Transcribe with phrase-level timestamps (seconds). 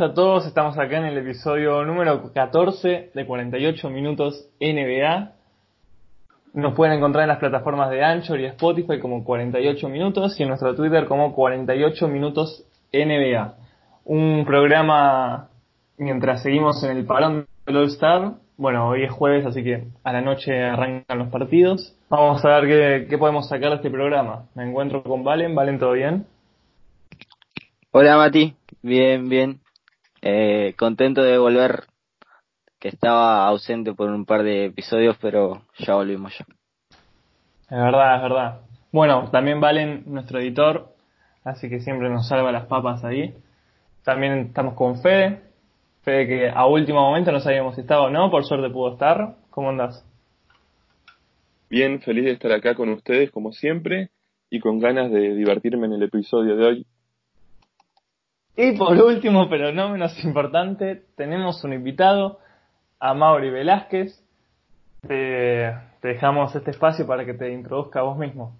[0.00, 5.32] buenas a todos, estamos acá en el episodio número 14 de 48 minutos NBA.
[6.54, 10.48] Nos pueden encontrar en las plataformas de Anchor y Spotify como 48 minutos y en
[10.48, 13.54] nuestro Twitter como 48 minutos NBA.
[14.06, 15.50] Un programa
[15.98, 18.32] mientras seguimos en el parón del All Star.
[18.56, 21.94] Bueno, hoy es jueves, así que a la noche arrancan los partidos.
[22.08, 24.46] Vamos a ver qué, qué podemos sacar de este programa.
[24.54, 25.54] Me encuentro con Valen.
[25.54, 26.24] Valen, ¿todo bien?
[27.92, 29.60] Hola Mati, bien, bien.
[30.22, 31.84] Eh, contento de volver,
[32.78, 36.44] que estaba ausente por un par de episodios, pero ya volvimos ya.
[37.70, 38.60] Es verdad, es verdad.
[38.92, 40.88] Bueno, también Valen, nuestro editor,
[41.44, 43.34] así que siempre nos salva las papas ahí.
[44.02, 45.42] También estamos con Fede.
[46.02, 49.36] Fede que a último momento no sabíamos si estaba o no, por suerte pudo estar.
[49.50, 50.04] ¿Cómo andás?
[51.68, 54.10] Bien, feliz de estar acá con ustedes como siempre
[54.50, 56.86] y con ganas de divertirme en el episodio de hoy
[58.62, 62.38] y por último, pero no menos importante, tenemos un invitado,
[62.98, 64.22] a Mauri Velázquez.
[65.08, 68.54] Te, dejamos este espacio para que te introduzca a vos mismo.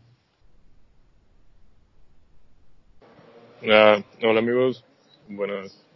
[3.70, 4.84] Ah, hola amigos,
[5.28, 5.86] buenas.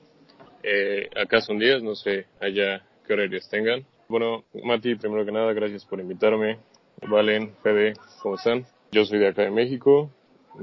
[0.63, 3.87] Eh, acá son días, no sé allá qué horarios tengan.
[4.09, 6.59] Bueno, Mati, primero que nada, gracias por invitarme.
[7.09, 8.67] Valen, Fede, ¿cómo están?
[8.93, 10.11] Yo soy de acá de México,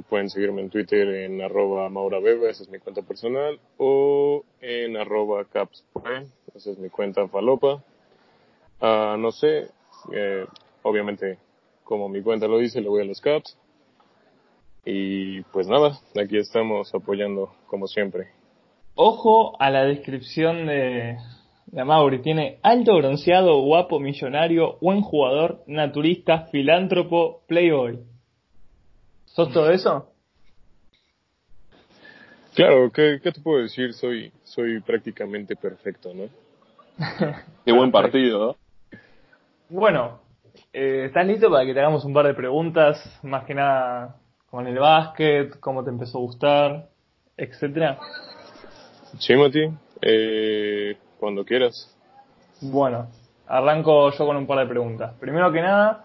[0.09, 5.45] Pueden seguirme en Twitter en arroba maurabeba, esa es mi cuenta personal, o en arroba
[5.45, 7.84] capspre, esa es mi cuenta falopa.
[8.81, 9.67] Uh, no sé,
[10.14, 10.45] eh,
[10.84, 11.38] obviamente,
[11.84, 13.58] como mi cuenta lo dice, le voy a los caps.
[14.86, 18.30] Y pues nada, aquí estamos apoyando como siempre.
[18.95, 21.17] Ojo a la descripción de,
[21.67, 22.22] de Mauri.
[22.22, 28.00] Tiene alto bronceado, guapo, millonario, buen jugador, naturista, filántropo, playboy.
[29.34, 30.12] ¿Sos todo eso?
[32.53, 33.94] Claro, ¿qué, te puedo decir?
[33.94, 36.25] Soy, soy prácticamente perfecto, ¿no?
[37.66, 38.58] Qué buen partido,
[38.92, 39.00] ¿no?
[39.69, 40.19] Bueno,
[40.74, 43.02] eh, ¿estás listo para que te hagamos un par de preguntas?
[43.24, 44.18] Más que nada
[44.50, 46.90] con el básquet, cómo te empezó a gustar,
[47.38, 48.00] etcétera.
[49.18, 49.72] Sí, Mati,
[50.02, 51.98] eh, cuando quieras.
[52.59, 53.08] Bueno,
[53.48, 55.13] arranco yo con un par de preguntas.
[55.22, 56.03] Primero que nada,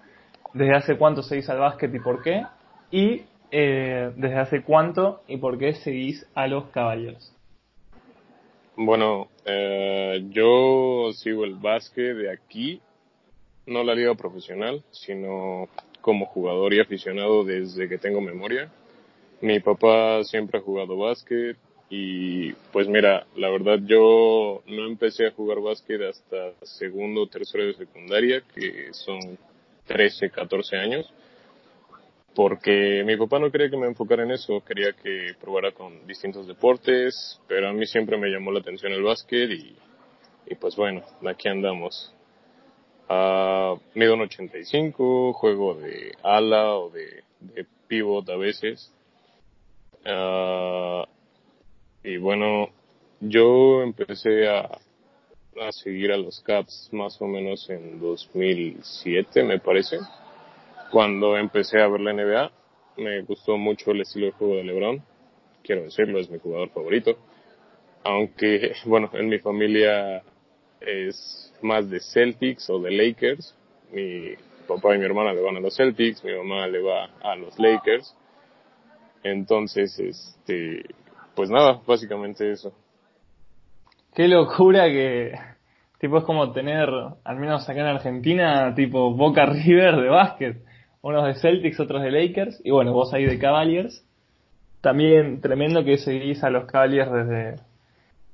[0.54, 2.46] ¿desde hace cuánto seguís al básquet y por qué?
[2.90, 7.32] Y eh, desde hace cuánto y por qué seguís a los caballos.
[8.76, 12.80] Bueno, eh, yo sigo el básquet de aquí,
[13.66, 15.68] no la liga profesional, sino
[16.00, 18.70] como jugador y aficionado desde que tengo memoria.
[19.40, 21.56] Mi papá siempre ha jugado básquet
[21.88, 27.74] y pues mira, la verdad yo no empecé a jugar básquet hasta segundo tercero de
[27.74, 29.38] secundaria, que son
[29.86, 31.12] 13, 14 años
[32.36, 36.46] porque mi papá no quería que me enfocara en eso, quería que probara con distintos
[36.46, 41.48] deportes, pero a mí siempre me llamó la atención el básquet y, pues bueno, aquí
[41.48, 42.12] andamos.
[43.08, 48.92] Uh, mido un 85, juego de ala o de, de a veces.
[50.04, 51.04] Uh,
[52.04, 52.68] y bueno,
[53.20, 54.78] yo empecé a
[55.70, 59.96] seguir a los Caps más o menos en 2007, me parece
[60.90, 62.50] cuando empecé a ver la NBA,
[62.98, 65.02] me gustó mucho el estilo de juego de LeBron.
[65.62, 67.16] Quiero decirlo, es mi jugador favorito.
[68.04, 70.22] Aunque, bueno, en mi familia
[70.80, 73.54] es más de Celtics o de Lakers.
[73.92, 74.34] Mi
[74.66, 77.58] papá y mi hermana le van a los Celtics, mi mamá le va a los
[77.58, 78.14] Lakers.
[79.22, 80.84] Entonces, este,
[81.34, 82.72] pues nada, básicamente eso.
[84.14, 85.32] Qué locura que,
[85.98, 86.88] tipo, es como tener,
[87.24, 90.66] al menos acá en Argentina, tipo Boca River de básquet
[91.06, 94.04] unos de Celtics, otros de Lakers, y bueno, vos ahí de Cavaliers.
[94.80, 97.56] También tremendo que seguís a los Cavaliers desde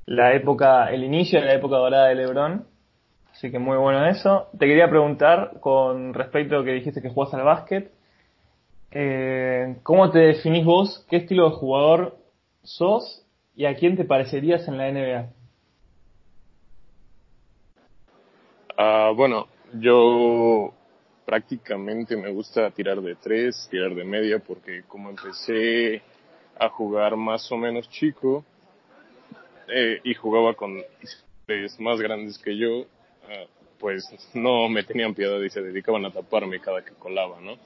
[0.06, 2.66] la época, el inicio de la época dorada de LeBron.
[3.32, 4.48] Así que muy bueno eso.
[4.58, 7.92] Te quería preguntar con respecto a lo que dijiste que jugás al básquet.
[8.90, 11.06] Eh, ¿Cómo te definís vos?
[11.10, 12.16] ¿Qué estilo de jugador
[12.62, 13.26] sos?
[13.54, 15.28] ¿Y a quién te parecerías en la NBA?
[18.78, 20.72] Ah, bueno, yo
[21.24, 26.02] prácticamente me gusta tirar de tres, tirar de media, porque como empecé
[26.58, 28.44] a jugar más o menos chico
[29.68, 30.82] eh, y jugaba con
[31.78, 32.86] más grandes que yo,
[33.28, 33.44] ah,
[33.78, 37.58] pues no me tenían piedad y se dedicaban a taparme cada que colaba, ¿no?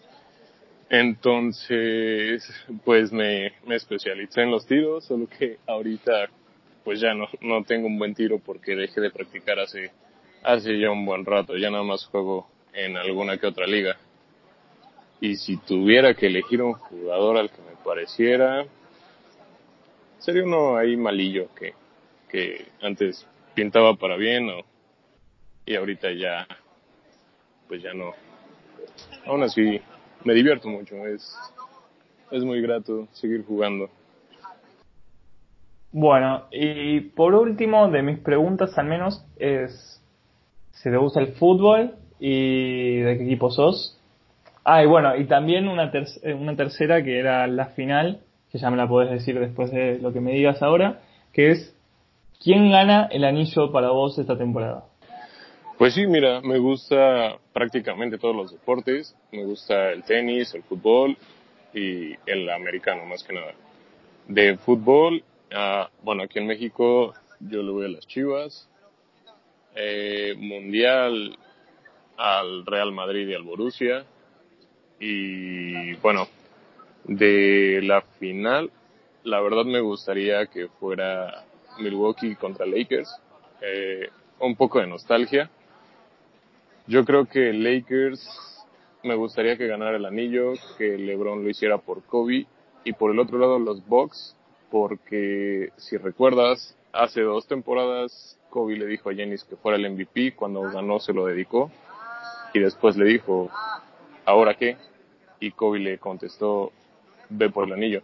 [0.88, 2.49] Entonces,
[2.85, 6.29] pues me, me especialicé en los tiros, solo que ahorita
[6.85, 9.91] pues ya no, no tengo un buen tiro porque dejé de practicar hace,
[10.44, 13.96] hace ya un buen rato, ya nada más juego en alguna que otra liga.
[15.20, 18.67] Y si tuviera que elegir un jugador al que me pareciera,
[20.19, 21.73] sería uno ahí malillo que,
[22.28, 24.61] que antes pintaba para bien o,
[25.64, 26.46] y ahorita ya,
[27.67, 28.12] pues ya no.
[29.25, 29.81] Aún así,
[30.25, 31.34] me divierto mucho, es,
[32.31, 33.88] es muy grato seguir jugando.
[35.93, 40.02] Bueno, y por último, de mis preguntas al menos, es
[40.73, 43.98] si te gusta el fútbol y de qué equipo sos.
[44.64, 45.92] Ah, y bueno, y también una,
[46.38, 48.20] una tercera que era la final,
[48.50, 51.00] que ya me la podés decir después de lo que me digas ahora,
[51.32, 51.76] que es,
[52.42, 54.84] ¿quién gana el anillo para vos esta temporada?
[55.78, 59.14] Pues sí, mira, me gusta prácticamente todos los deportes.
[59.30, 61.16] Me gusta el tenis, el fútbol
[61.74, 63.52] y el americano más que nada.
[64.26, 65.22] De fútbol,
[65.52, 68.68] uh, bueno, aquí en México yo le voy a las Chivas.
[69.74, 71.36] Eh, mundial
[72.16, 74.04] al Real Madrid y al Borussia.
[74.98, 76.28] Y bueno,
[77.04, 78.70] de la final,
[79.24, 81.44] la verdad me gustaría que fuera
[81.78, 83.14] Milwaukee contra Lakers.
[83.60, 84.08] Eh,
[84.40, 85.50] un poco de nostalgia
[86.88, 88.64] yo creo que Lakers
[89.02, 92.46] me gustaría que ganara el anillo, que LeBron lo hiciera por Kobe
[92.84, 94.36] y por el otro lado los Bucks,
[94.70, 100.36] porque si recuerdas, hace dos temporadas Kobe le dijo a Jennings que fuera el MVP,
[100.36, 101.70] cuando ganó se lo dedicó
[102.54, 103.50] y después le dijo,
[104.25, 104.76] ¿ahora qué?
[105.40, 106.72] Y Kobe le contestó,
[107.28, 108.02] ve por el anillo.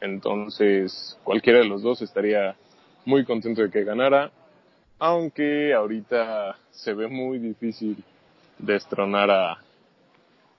[0.00, 2.56] Entonces, cualquiera de los dos estaría
[3.04, 4.30] muy contento de que ganara,
[4.98, 8.02] aunque ahorita se ve muy difícil
[8.58, 9.58] destronar a,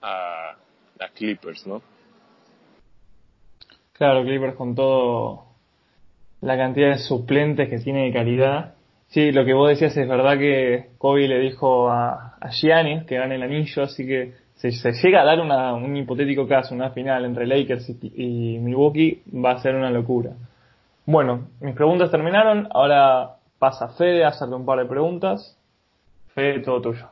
[0.01, 0.57] a,
[1.15, 1.81] Clippers, ¿no?
[3.91, 5.45] Claro, Clippers con todo
[6.39, 8.73] la cantidad de suplentes que tiene de calidad.
[9.13, 13.18] Sí, lo que vos decías es verdad que Kobe le dijo a, a Giannis que
[13.18, 17.24] gane el anillo, así que si se llega a dar un hipotético caso, una final
[17.24, 20.31] entre Lakers y, y Milwaukee, va a ser una locura.
[21.06, 25.60] Bueno, mis preguntas terminaron, ahora pasa Fede a hacerle un par de preguntas.
[26.33, 27.06] Fede, todo tuyo.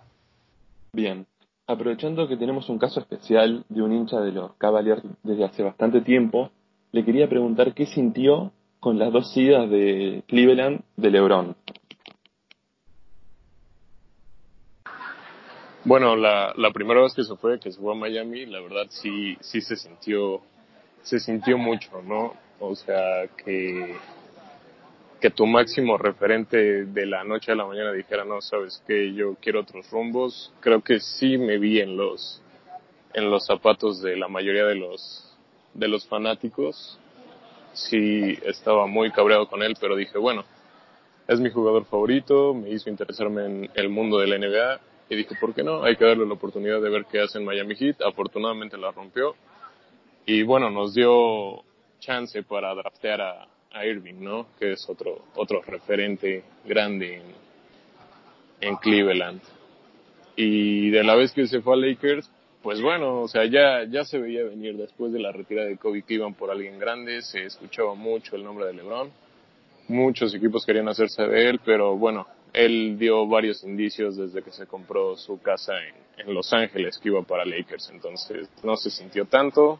[0.94, 1.28] Bien,
[1.68, 6.02] aprovechando que tenemos un caso especial de un hincha de los Cavaliers desde hace bastante
[6.02, 6.50] tiempo,
[6.94, 11.56] le quería preguntar qué sintió con las dos idas de Cleveland de LeBron.
[15.84, 18.86] Bueno, la, la primera vez que se fue, que se fue a Miami, la verdad
[18.90, 20.42] sí, sí se sintió,
[21.02, 22.36] se sintió mucho, ¿no?
[22.60, 23.96] O sea, que
[25.20, 29.36] que tu máximo referente de la noche a la mañana dijera, no, sabes que yo
[29.40, 32.42] quiero otros rumbos, creo que sí me vi en los,
[33.14, 35.38] en los zapatos de la mayoría de los,
[35.76, 36.98] de los fanáticos.
[37.74, 40.44] Sí estaba muy cabreado con él, pero dije, bueno,
[41.28, 45.36] es mi jugador favorito, me hizo interesarme en el mundo de la NBA y dije,
[45.36, 45.84] ¿por qué no?
[45.84, 48.02] Hay que darle la oportunidad de ver qué hace en Miami Heat.
[48.02, 49.36] Afortunadamente la rompió
[50.26, 51.64] y bueno, nos dio
[52.00, 53.48] chance para draftear a,
[53.86, 54.48] Irving, ¿no?
[54.58, 57.22] Que es otro, otro referente grande
[58.60, 59.42] en, Cleveland.
[60.38, 62.30] Y de la vez que se fue a Lakers,
[62.62, 66.04] pues bueno, o sea, ya, ya se veía venir después de la retirada de Kobe
[66.04, 69.10] que iban por alguien grande, se escuchaba mucho el nombre de LeBron.
[69.88, 74.68] Muchos equipos querían hacerse de él, pero bueno, él dio varios indicios desde que se
[74.68, 75.74] compró su casa
[76.18, 79.80] en, en Los Ángeles que iba para Lakers, entonces no se sintió tanto.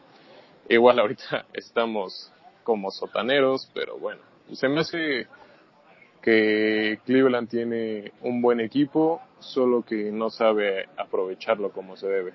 [0.68, 5.26] Igual ahorita estamos como sotaneros, pero bueno, se me hace
[6.22, 12.32] que Cleveland tiene un buen equipo, solo que no sabe aprovecharlo como se debe.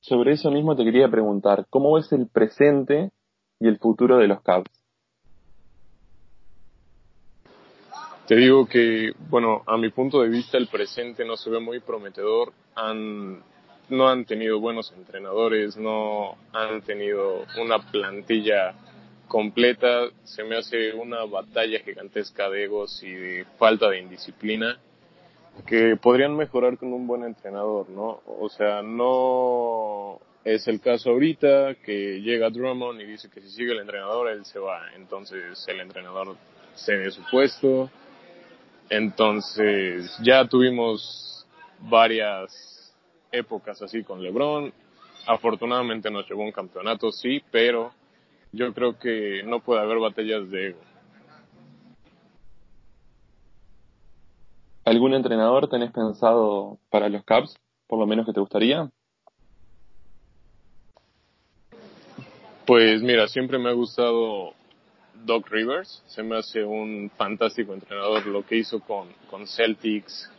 [0.00, 3.10] Sobre eso mismo te quería preguntar, ¿cómo ves el presente
[3.60, 4.70] y el futuro de los Cavs?
[8.26, 11.80] Te digo que, bueno, a mi punto de vista el presente no se ve muy
[11.80, 12.52] prometedor.
[12.74, 13.42] Han
[13.88, 18.74] no han tenido buenos entrenadores, no han tenido una plantilla
[19.28, 24.78] completa, se me hace una batalla gigantesca de egos y de falta de indisciplina
[25.66, 28.20] que podrían mejorar con un buen entrenador, ¿no?
[28.26, 33.72] O sea, no es el caso ahorita que llega Drummond y dice que si sigue
[33.72, 36.36] el entrenador él se va, entonces el entrenador
[36.74, 37.88] cede su puesto,
[38.88, 41.46] entonces ya tuvimos
[41.80, 42.94] varias
[43.32, 44.72] épocas así con LeBron.
[45.26, 47.92] Afortunadamente nos llevó un campeonato, sí, pero
[48.52, 50.80] yo creo que no puede haber batallas de ego.
[54.84, 58.90] ¿Algún entrenador tenés pensado para los Cubs, por lo menos que te gustaría?
[62.66, 64.52] Pues mira, siempre me ha gustado
[65.24, 70.30] Doc Rivers, se me hace un fantástico entrenador, lo que hizo con, con Celtics,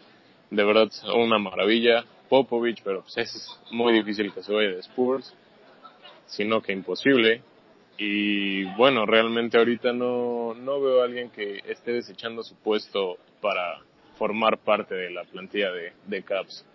[0.50, 2.06] de verdad una maravilla.
[2.30, 5.32] Popovich, pero pues es muy difícil que se vaya de Spurs,
[6.25, 7.44] sino que imposible.
[7.98, 13.80] Y bueno, realmente ahorita no, no veo a alguien que esté desechando su puesto para
[14.18, 16.65] formar parte de la plantilla de, de Caps.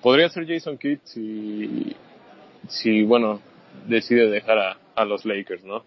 [0.00, 1.96] Podría ser Jason Kidd si,
[2.68, 3.40] si bueno,
[3.86, 5.84] decide dejar a, a los Lakers, ¿no?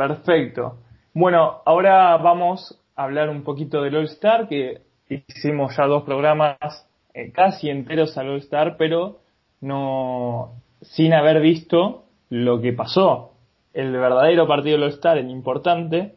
[0.00, 0.78] Perfecto.
[1.12, 4.80] Bueno, ahora vamos a hablar un poquito del All Star, que
[5.10, 6.56] hicimos ya dos programas
[7.12, 9.18] eh, casi enteros al All Star, pero
[9.60, 13.32] no sin haber visto lo que pasó.
[13.74, 16.14] El verdadero partido del All Star, el importante,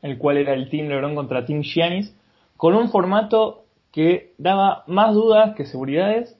[0.00, 2.16] el cual era el Team LeBron contra Team Giannis,
[2.56, 6.38] con un formato que daba más dudas que seguridades,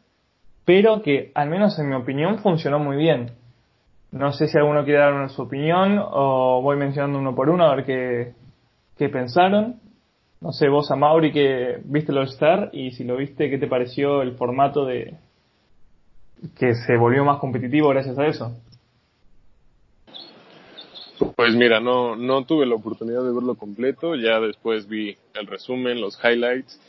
[0.64, 3.32] pero que, al menos en mi opinión, funcionó muy bien.
[4.14, 7.74] No sé si alguno quiere dar su opinión o voy mencionando uno por uno a
[7.74, 8.34] ver qué,
[8.96, 9.80] qué pensaron.
[10.40, 13.66] No sé, vos a Mauri que viste el All-Star y si lo viste, ¿qué te
[13.66, 15.16] pareció el formato de
[16.56, 18.56] que se volvió más competitivo gracias a eso?
[21.34, 26.00] Pues mira, no, no tuve la oportunidad de verlo completo, ya después vi el resumen,
[26.00, 26.80] los highlights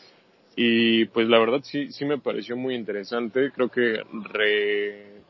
[0.56, 4.02] y pues la verdad sí, sí me pareció muy interesante, creo que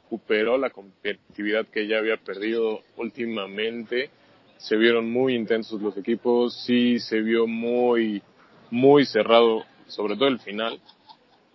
[0.06, 4.10] recuperó la competitividad que ya había perdido últimamente,
[4.58, 8.22] se vieron muy intensos los equipos, sí se vio muy,
[8.70, 10.80] muy cerrado, sobre todo el final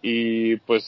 [0.02, 0.85] y pues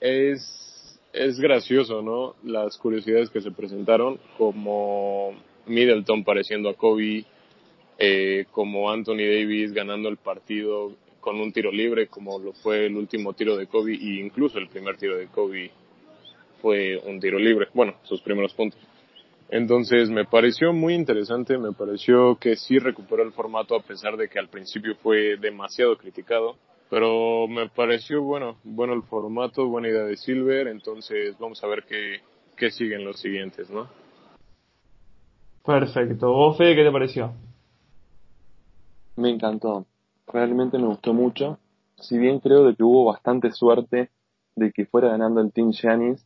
[0.00, 2.34] es, es gracioso, ¿no?
[2.44, 5.34] Las curiosidades que se presentaron como
[5.66, 7.24] Middleton pareciendo a Kobe,
[7.98, 12.96] eh, como Anthony Davis ganando el partido con un tiro libre, como lo fue el
[12.96, 15.70] último tiro de Kobe, e incluso el primer tiro de Kobe
[16.60, 18.80] fue un tiro libre, bueno, sus primeros puntos.
[19.48, 24.28] Entonces me pareció muy interesante, me pareció que sí recuperó el formato a pesar de
[24.28, 26.56] que al principio fue demasiado criticado,
[26.90, 31.84] pero me pareció bueno, bueno el formato, buena idea de Silver, entonces vamos a ver
[31.84, 32.20] qué,
[32.56, 33.88] qué siguen los siguientes, ¿no?
[35.64, 36.32] Perfecto.
[36.32, 37.32] ¿Vos, Fede, qué te pareció?
[39.16, 39.86] Me encantó.
[40.26, 41.58] Realmente me gustó mucho.
[41.98, 44.10] Si bien creo de que hubo bastante suerte
[44.56, 46.25] de que fuera ganando el Team Giannis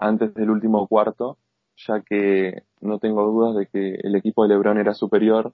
[0.00, 1.38] antes del último cuarto,
[1.76, 5.52] ya que no tengo dudas de que el equipo de LeBron era superior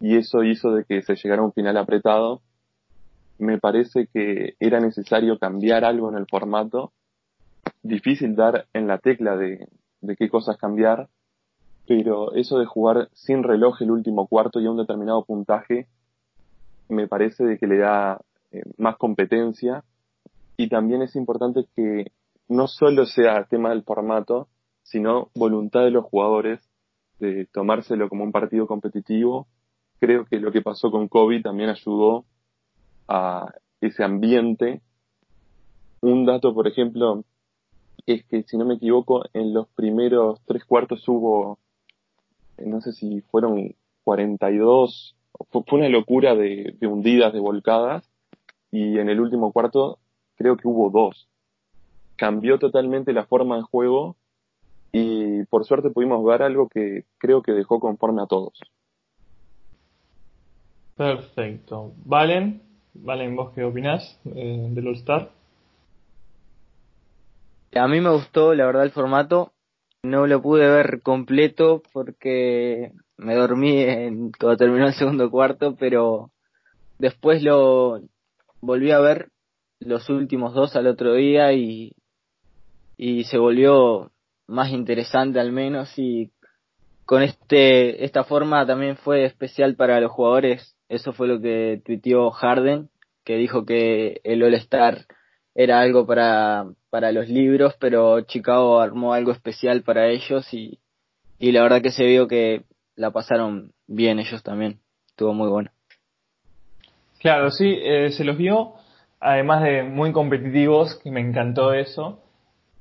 [0.00, 2.42] y eso hizo de que se llegara a un final apretado.
[3.38, 6.92] Me parece que era necesario cambiar algo en el formato.
[7.82, 9.68] Difícil dar en la tecla de,
[10.18, 11.08] qué cosas cambiar,
[11.86, 15.86] pero eso de jugar sin reloj el último cuarto y a un determinado puntaje
[16.88, 18.20] me parece de que le da
[18.52, 19.84] eh, más competencia
[20.56, 22.12] y también es importante que
[22.48, 24.48] no solo sea tema del formato,
[24.82, 26.60] sino voluntad de los jugadores
[27.18, 29.46] de tomárselo como un partido competitivo.
[30.00, 32.24] Creo que lo que pasó con Kobe también ayudó
[33.08, 34.82] a ese ambiente.
[36.00, 37.24] Un dato, por ejemplo,
[38.06, 41.58] es que si no me equivoco, en los primeros tres cuartos hubo
[42.58, 43.74] no sé si fueron
[44.04, 45.16] 42,
[45.50, 48.08] fue, fue una locura de, de hundidas, de volcadas,
[48.70, 49.98] y en el último cuarto
[50.36, 51.28] creo que hubo dos.
[52.16, 54.16] Cambió totalmente la forma de juego
[54.92, 58.60] y por suerte pudimos ver algo que creo que dejó conforme a todos.
[60.96, 61.92] Perfecto.
[62.04, 62.62] Valen,
[62.94, 65.30] Valen, ¿vos qué opinás eh, del All Star?
[67.74, 69.52] A mí me gustó, la verdad, el formato.
[70.04, 76.30] No lo pude ver completo porque me dormí en, cuando terminó el segundo cuarto, pero
[76.98, 78.00] después lo
[78.60, 79.30] volví a ver
[79.80, 81.92] los últimos dos al otro día y,
[82.96, 84.10] y se volvió
[84.46, 86.30] más interesante al menos y
[87.04, 90.76] con este esta forma también fue especial para los jugadores.
[90.88, 92.90] Eso fue lo que tuiteó Harden,
[93.24, 95.06] que dijo que el All Star
[95.54, 100.78] era algo para, para los libros, pero Chicago armó algo especial para ellos y,
[101.38, 102.64] y la verdad que se vio que
[102.96, 104.80] la pasaron bien ellos también.
[105.08, 105.70] Estuvo muy bueno.
[107.20, 108.74] Claro, sí, eh, se los vio,
[109.20, 112.23] además de muy competitivos, y me encantó eso.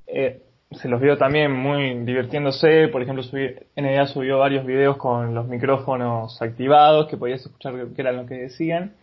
[0.07, 0.41] Eh,
[0.71, 5.47] se los vio también muy divirtiéndose, por ejemplo, subí, NBA subió varios videos con los
[5.47, 8.93] micrófonos activados, que podías escuchar qué era lo que decían.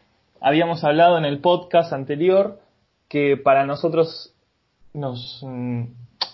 [0.40, 2.58] Habíamos hablado en el podcast anterior
[3.08, 4.34] que para nosotros
[4.94, 5.84] nos, mm,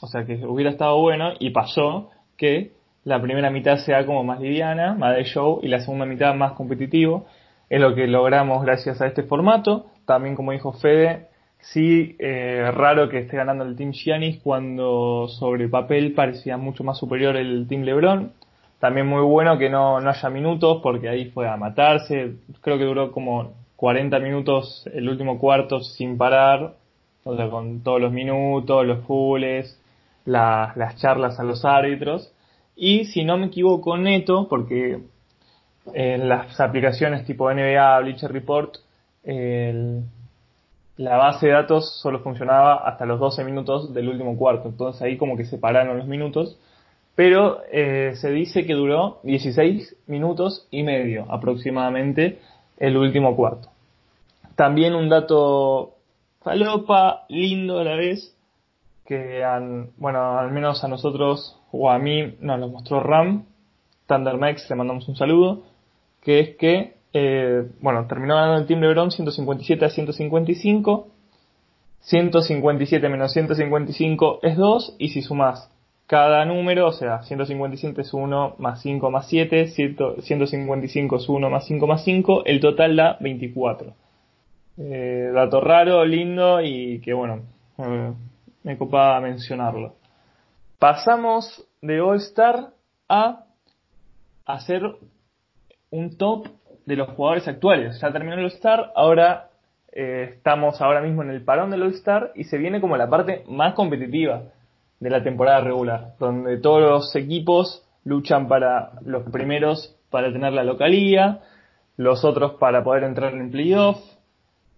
[0.01, 2.73] o sea, que hubiera estado bueno y pasó que
[3.05, 6.53] la primera mitad sea como más liviana, más de show, y la segunda mitad más
[6.53, 7.27] competitivo.
[7.69, 9.87] Es lo que logramos gracias a este formato.
[10.07, 11.29] También, como dijo Fede,
[11.61, 16.99] sí, eh, raro que esté ganando el Team Giannis cuando sobre papel parecía mucho más
[16.99, 18.33] superior el Team LeBron.
[18.79, 22.35] También muy bueno que no, no haya minutos porque ahí fue a matarse.
[22.61, 26.75] Creo que duró como 40 minutos el último cuarto sin parar,
[27.25, 29.79] con todos los minutos, los fulls,
[30.25, 32.33] las charlas a los árbitros.
[32.77, 35.01] y si no me equivoco neto, porque
[35.95, 38.77] en las aplicaciones tipo NBA, Bleacher Report,
[39.25, 40.05] el,
[40.97, 45.17] la base de datos solo funcionaba hasta los 12 minutos del último cuarto, entonces ahí
[45.17, 46.59] como que separaron los minutos,
[47.15, 52.41] pero eh, se dice que duró 16 minutos y medio aproximadamente
[52.79, 53.69] el último cuarto.
[54.55, 55.95] También un dato
[56.43, 58.35] falopa, lindo a la vez,
[59.07, 63.45] que han, bueno, al menos a nosotros o a mí nos lo mostró Ram,
[64.07, 65.63] Thundermex, le mandamos un saludo,
[66.23, 71.09] que es que, eh, bueno, terminó ganando el Team LeBron 157 a 155,
[72.01, 75.71] 157 menos 155 es 2, y si sumas
[76.07, 81.67] cada número, o sea, 157 es 1 más 5 más 7, 155 es 1 más
[81.67, 83.95] 5 más 5, el total da 24.
[84.77, 87.45] Eh, dato raro, lindo y que bueno,
[87.79, 88.13] eh,
[88.63, 89.95] me copaba mencionarlo.
[90.79, 92.75] Pasamos de All Star
[93.09, 93.47] a
[94.45, 94.83] hacer
[95.91, 96.49] un top
[96.87, 98.01] de los jugadores actuales.
[98.01, 99.49] Ya terminó el All Star, ahora
[99.93, 103.11] eh, estamos ahora mismo en el parón del All Star y se viene como la
[103.11, 104.45] parte más competitiva
[105.01, 110.65] de la temporada regular, donde todos los equipos luchan para los primeros para tener la
[110.65, 111.41] localía,
[111.97, 113.99] los otros para poder entrar en playoff,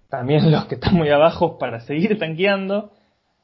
[0.09, 2.91] también los que están muy abajo para seguir tanqueando.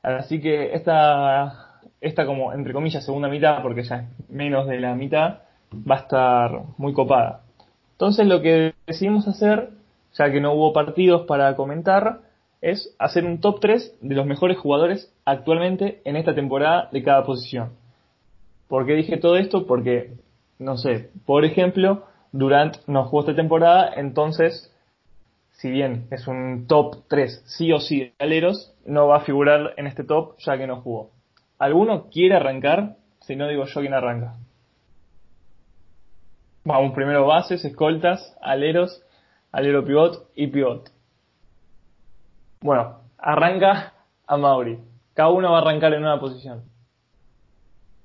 [0.02, 4.94] Así que esta, esta como entre comillas segunda mitad, porque ya es menos de la
[4.94, 5.40] mitad,
[5.72, 7.43] va a estar muy copada.
[7.94, 9.70] Entonces lo que decidimos hacer,
[10.14, 12.20] ya que no hubo partidos para comentar,
[12.60, 17.24] es hacer un top 3 de los mejores jugadores actualmente en esta temporada de cada
[17.24, 17.72] posición.
[18.68, 19.66] ¿Por qué dije todo esto?
[19.66, 20.14] Porque,
[20.58, 24.74] no sé, por ejemplo, Durant no jugó esta temporada, entonces
[25.52, 29.74] si bien es un top 3 sí o sí de aleros, no va a figurar
[29.76, 31.10] en este top ya que no jugó.
[31.58, 32.96] ¿Alguno quiere arrancar?
[33.20, 34.34] Si no digo yo quién arranca.
[36.64, 39.02] Vamos primero bases, escoltas, aleros,
[39.52, 40.90] alero pivot y pivot.
[42.60, 43.92] Bueno, arranca
[44.26, 44.78] a Mauri.
[45.12, 46.64] Cada uno va a arrancar en una posición.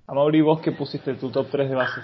[0.08, 2.04] A Mauri, vos que pusiste tu top 3 de bases.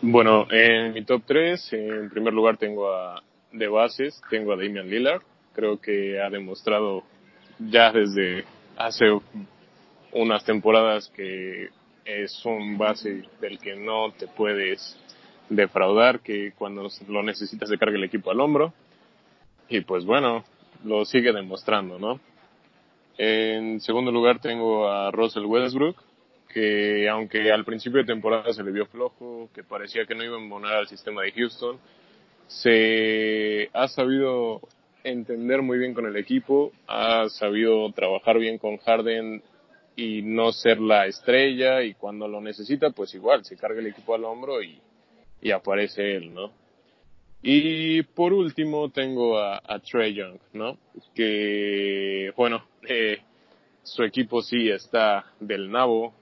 [0.00, 4.88] Bueno, en mi top 3, en primer lugar tengo a de bases tengo a Damian
[4.88, 5.22] Lillard.
[5.52, 7.02] Creo que ha demostrado
[7.58, 8.44] ya desde
[8.76, 9.04] hace
[10.12, 11.68] unas temporadas que
[12.04, 14.98] es un base del que no te puedes
[15.56, 18.72] defraudar, que cuando lo necesitas se carga el equipo al hombro.
[19.68, 20.44] Y pues bueno,
[20.84, 22.20] lo sigue demostrando, ¿no?
[23.18, 25.96] En segundo lugar tengo a Russell Westbrook,
[26.48, 30.36] que aunque al principio de temporada se le vio flojo, que parecía que no iba
[30.36, 31.78] a embonar al sistema de Houston,
[32.46, 34.60] se ha sabido
[35.04, 39.42] entender muy bien con el equipo, ha sabido trabajar bien con Harden
[39.96, 44.14] y no ser la estrella y cuando lo necesita pues igual se carga el equipo
[44.14, 44.80] al hombro y,
[45.42, 46.52] y aparece él, ¿no?
[47.42, 50.78] Y por último tengo a, a Trey Young, ¿no?
[51.14, 53.18] Que bueno, eh,
[53.82, 56.14] su equipo sí está del nabo,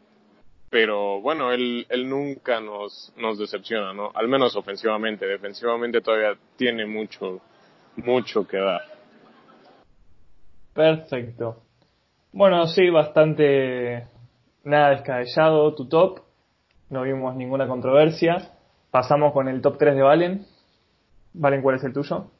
[0.70, 4.10] pero bueno, él, él nunca nos, nos decepciona, ¿no?
[4.14, 7.40] Al menos ofensivamente, defensivamente todavía tiene mucho,
[7.96, 8.80] mucho que dar.
[10.72, 11.62] Perfecto.
[12.32, 14.06] Bueno, sí, bastante
[14.64, 16.20] nada descabellado tu top.
[16.88, 18.52] No vimos ninguna controversia.
[18.90, 20.46] Pasamos con el top 3 de Valen.
[21.32, 22.30] Valen, ¿cuál es el tuyo?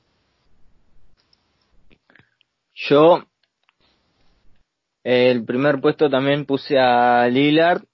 [2.75, 3.23] Yo,
[5.05, 7.85] el primer puesto también puse a Lillard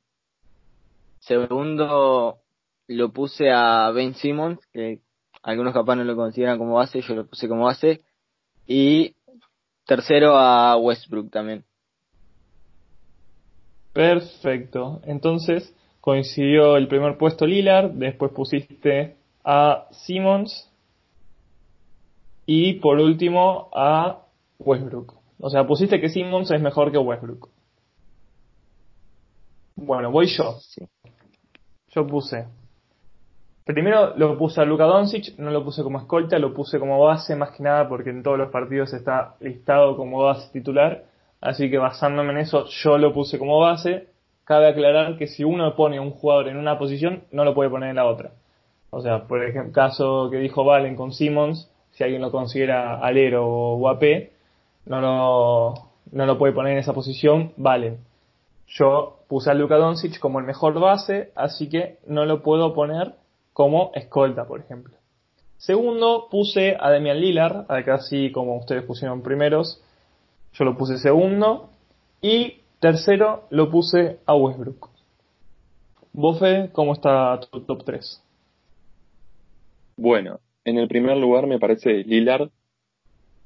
[1.27, 2.39] Segundo,
[2.87, 5.01] lo puse a Ben Simmons, que
[5.43, 8.05] algunos capaz no lo consideran como base, yo lo puse como base.
[8.65, 9.17] Y
[9.87, 11.65] tercero a Westbrook también.
[13.93, 15.01] Perfecto.
[15.05, 15.75] Entonces
[16.07, 20.73] coincidió el primer puesto Lillard, después pusiste a Simmons
[22.47, 24.21] y por último a
[24.61, 25.15] Westbrook.
[25.41, 27.49] O sea, pusiste que Simmons es mejor que Westbrook.
[29.75, 30.59] Bueno, voy yo.
[30.61, 30.87] Sí
[31.97, 32.47] yo puse.
[33.65, 37.35] Primero lo puse a Luka Doncic, no lo puse como escolta, lo puse como base
[37.35, 41.07] más que nada porque en todos los partidos está listado como base titular.
[41.41, 44.09] Así que basándome en eso, yo lo puse como base.
[44.47, 47.91] Cabe aclarar que si uno pone un jugador en una posición, no lo puede poner
[47.91, 48.31] en la otra.
[48.91, 53.45] O sea, por ejemplo, caso que dijo Valen con Simmons, si alguien lo considera alero
[53.45, 54.31] o AP,
[54.85, 55.75] no lo,
[56.13, 57.99] no lo puede poner en esa posición, Valen.
[58.69, 63.15] Yo puse a Luka Doncic como el mejor base, así que no lo puedo poner
[63.53, 64.95] como escolta, por ejemplo.
[65.57, 69.83] Segundo, puse a Damian Lillard, acá así como ustedes pusieron primeros,
[70.53, 71.71] yo lo puse segundo.
[72.23, 74.91] Y tercero, lo puse a Westbrook.
[76.13, 78.23] Bofe, ¿cómo está tu top 3?
[79.97, 82.51] Bueno, en el primer lugar me parece Lillard.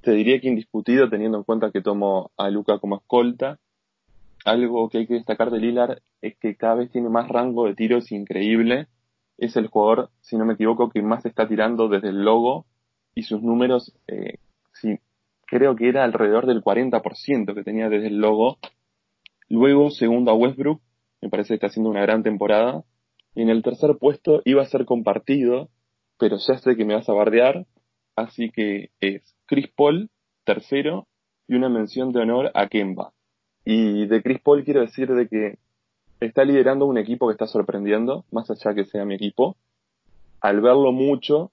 [0.02, 3.58] Te diría que indiscutido teniendo en cuenta que tomo a Luca como escolta.
[4.44, 7.74] Algo que hay que destacar de Lillard es que cada vez tiene más rango de
[7.74, 8.88] tiros increíble.
[9.36, 12.66] Es el jugador, si no me equivoco, que más está tirando desde el logo
[13.14, 14.38] y sus números, eh,
[14.72, 14.98] sí,
[15.46, 18.58] creo que era alrededor del 40% que tenía desde el logo.
[19.50, 20.80] Luego, segundo a Westbrook,
[21.20, 22.84] me parece que está haciendo una gran temporada.
[23.34, 25.68] Y en el tercer puesto iba a ser compartido,
[26.18, 27.66] pero ya sé que me vas a bardear,
[28.16, 30.08] así que es Chris Paul,
[30.44, 31.06] tercero,
[31.48, 33.12] y una mención de honor a Kemba.
[33.64, 35.58] Y de Chris Paul quiero decir de que
[36.20, 39.56] está liderando un equipo que está sorprendiendo, más allá que sea mi equipo.
[40.40, 41.50] Al verlo mucho,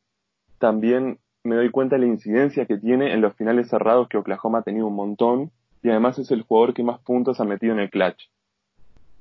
[0.60, 4.60] también me doy cuenta de la incidencia que tiene en los finales cerrados que Oklahoma
[4.60, 5.52] ha tenido un montón,
[5.84, 8.24] y además es el jugador que más puntos ha metido en el clutch.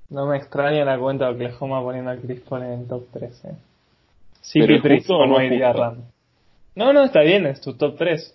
[0.09, 3.45] No me extraña la cuenta de Oklahoma poniendo a Chris Paul en el top 3.
[3.45, 3.57] Eh.
[4.41, 5.73] Sí, Pero ¿es justo o no justo?
[5.73, 5.97] Ram.
[6.77, 8.33] No, no, está bien, es tu top 3.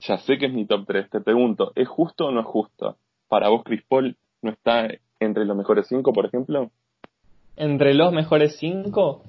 [0.00, 1.10] Ya sé que es mi top 3.
[1.10, 2.96] Te pregunto, ¿es justo o no es justo?
[3.28, 6.70] ¿Para vos Chris Paul no está entre los mejores 5, por ejemplo?
[7.56, 9.22] Entre los mejores 5,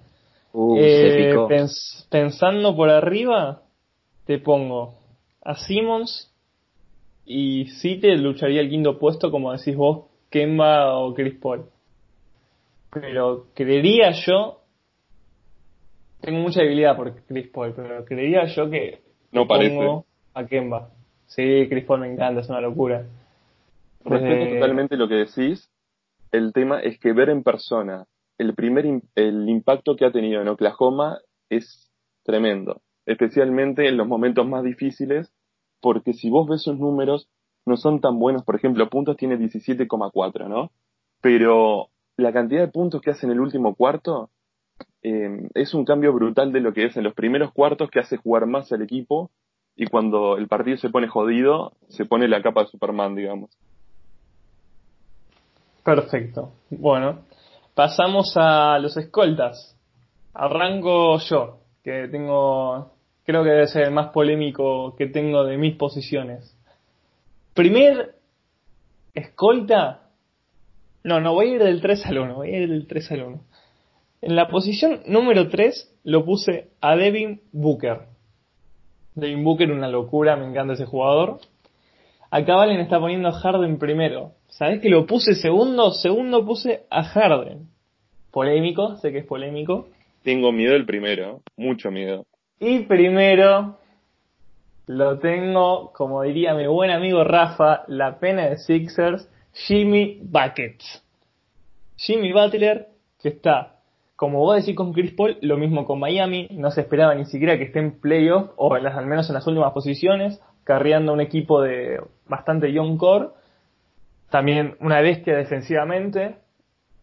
[0.58, 3.62] Uh, eh, pens- pensando por arriba,
[4.26, 4.94] te pongo
[5.44, 6.32] a Simmons
[7.26, 11.66] y sí te lucharía el quinto puesto, como decís vos, Kemba o Chris Paul.
[12.92, 14.62] Pero creería yo,
[16.22, 19.76] tengo mucha debilidad por Chris Paul, pero creería yo que No parece.
[19.76, 20.90] pongo a Kemba.
[21.28, 23.06] Sí, Chris Paul me encanta, es una locura.
[24.04, 25.70] Respeto totalmente lo que decís.
[26.32, 28.06] El tema es que ver en persona
[28.38, 31.90] el primer im- el impacto que ha tenido en Oklahoma es
[32.24, 35.32] tremendo, especialmente en los momentos más difíciles,
[35.82, 37.30] porque si vos ves sus números
[37.66, 40.72] no son tan buenos, por ejemplo, puntos tiene 17,4, ¿no?
[41.22, 44.30] Pero la cantidad de puntos que hace en el último cuarto
[45.02, 48.18] eh, es un cambio brutal de lo que es en los primeros cuartos que hace
[48.18, 49.32] jugar más al equipo
[49.76, 53.52] y cuando el partido se pone jodido, se pone la capa de Superman, digamos.
[55.84, 56.54] Perfecto.
[56.70, 57.20] Bueno,
[57.76, 59.78] pasamos a los escoltas.
[60.34, 62.95] Arranco yo, que tengo,
[63.26, 66.56] creo que debe ser el más polémico que tengo de mis posiciones.
[67.54, 68.16] Primer
[69.14, 70.10] escolta.
[71.04, 73.24] No, no, voy a ir del 3 al 1, voy a ir del 3 al
[73.24, 73.42] 1.
[74.22, 78.08] En la posición número 3 lo puse a Devin Booker.
[79.14, 81.40] Devin Booker, una locura, me encanta ese jugador.
[82.32, 84.34] Acá Valen está poniendo a Harden primero.
[84.48, 85.92] ¿Sabés que lo puse segundo?
[85.92, 87.70] Segundo puse a Harden.
[88.32, 89.88] Polémico, sé que es polémico.
[90.24, 92.26] Tengo miedo del primero, mucho miedo.
[92.60, 93.78] Y primero
[94.88, 101.04] lo tengo, como diría mi buen amigo Rafa, la pena de Sixers, Jimmy Buckets.
[101.98, 102.88] Jimmy Butler,
[103.22, 103.76] que está,
[104.16, 107.58] como vos decís con Chris Paul, lo mismo con Miami, no se esperaba ni siquiera
[107.58, 111.22] que esté en playoff, o en las, al menos en las últimas posiciones, carreando un
[111.22, 113.30] equipo de bastante young core.
[114.30, 116.38] También una bestia defensivamente,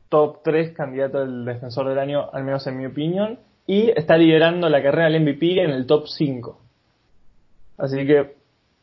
[0.09, 4.69] top 3 candidato al defensor del año, al menos en mi opinión, y está liderando
[4.69, 6.59] la carrera del MVP en el top 5.
[7.79, 8.35] Así que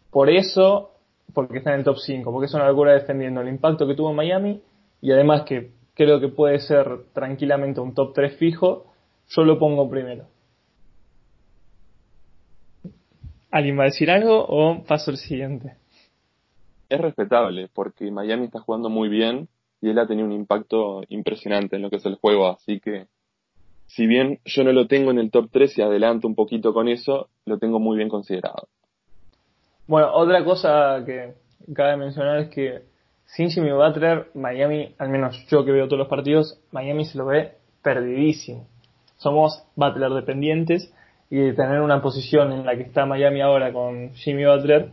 [0.10, 0.92] por eso,
[1.34, 4.12] porque está en el top 5, porque es una locura defendiendo el impacto que tuvo
[4.12, 4.62] en Miami
[5.02, 8.94] y además que creo que puede ser tranquilamente un top 3 fijo,
[9.28, 10.26] yo lo pongo primero.
[13.52, 15.76] ¿Alguien va a decir algo o paso al siguiente?
[16.88, 19.48] Es respetable porque Miami está jugando muy bien
[19.82, 23.08] y él ha tenido un impacto impresionante en lo que es el juego, así que
[23.90, 26.88] si bien yo no lo tengo en el top 3 y adelanto un poquito con
[26.88, 28.68] eso, lo tengo muy bien considerado.
[29.88, 31.34] Bueno, otra cosa que
[31.74, 32.84] cabe mencionar es que
[33.26, 37.26] sin Jimmy Butler, Miami, al menos yo que veo todos los partidos, Miami se lo
[37.26, 38.68] ve perdidísimo.
[39.18, 40.94] Somos Butler dependientes
[41.32, 44.92] y tener una posición en la que está Miami ahora con Jimmy Butler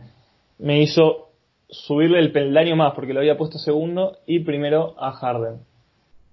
[0.57, 1.29] me hizo
[1.69, 5.59] subirle el peldaño más porque lo había puesto segundo y primero a Harden.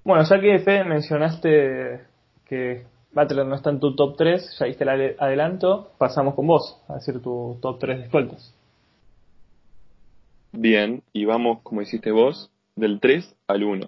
[0.02, 2.13] Bueno, ya que Fede mencionaste
[2.54, 6.46] que Butler no está en tu top 3, ya diste el ade- adelanto, pasamos con
[6.46, 8.54] vos a decir tu top 3 de escoltas.
[10.52, 13.86] Bien, y vamos, como hiciste vos, del 3 al 1.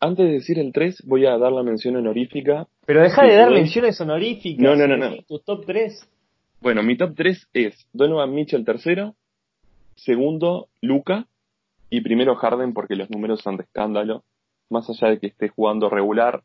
[0.00, 2.66] Antes de decir el 3, voy a dar la mención honorífica.
[2.86, 4.62] Pero deja de dar menciones honoríficas.
[4.62, 5.22] No, no, no, no.
[5.28, 6.08] Tu top 3.
[6.60, 9.14] Bueno, mi top 3 es Donovan Mitchell tercero,
[9.96, 11.26] segundo Luca
[11.90, 14.22] y primero Harden porque los números son de escándalo.
[14.68, 16.42] Más allá de que esté jugando regular,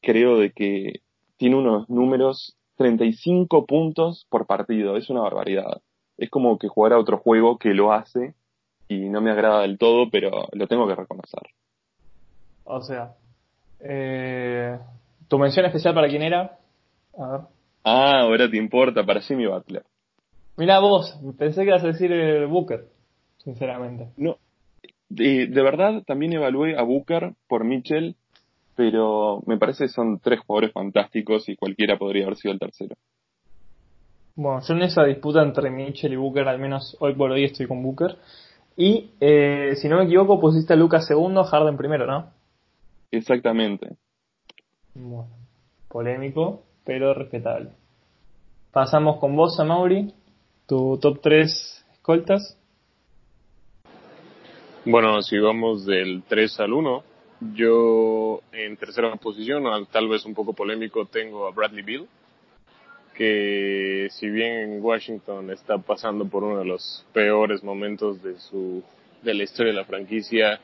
[0.00, 1.00] creo de que
[1.36, 4.96] tiene unos números 35 puntos por partido.
[4.96, 5.80] Es una barbaridad.
[6.16, 8.34] Es como que jugar a otro juego que lo hace
[8.88, 11.42] y no me agrada del todo, pero lo tengo que reconocer.
[12.64, 13.14] O sea,
[13.80, 14.76] Eh,
[15.28, 16.58] ¿Tu mención especial para quién era?
[17.16, 17.40] A ver.
[17.84, 19.84] Ah, ahora te importa, para Jimmy Butler.
[20.56, 22.88] Mira vos, pensé que ibas a decir el Booker,
[23.38, 24.08] sinceramente.
[24.16, 24.38] No,
[25.08, 28.16] de, de verdad también evalué a Booker por Mitchell,
[28.78, 32.94] pero me parece que son tres jugadores fantásticos y cualquiera podría haber sido el tercero.
[34.36, 37.66] Bueno, yo en esa disputa entre Mitchell y Booker, al menos hoy por hoy estoy
[37.66, 38.16] con Booker.
[38.76, 42.30] Y eh, si no me equivoco, pusiste a Lucas segundo, Harden primero, ¿no?
[43.10, 43.96] Exactamente.
[44.94, 45.26] Bueno,
[45.88, 47.70] polémico, pero respetable.
[48.70, 50.14] Pasamos con vos, Mauri,
[50.68, 52.56] tu top 3 escoltas.
[54.84, 57.02] Bueno, si vamos del 3 al 1,
[57.40, 62.08] yo en tercera posición, tal vez un poco polémico, tengo a Bradley Bill
[63.18, 68.84] que si bien Washington está pasando por uno de los peores momentos de su
[69.22, 70.60] de la historia de la franquicia,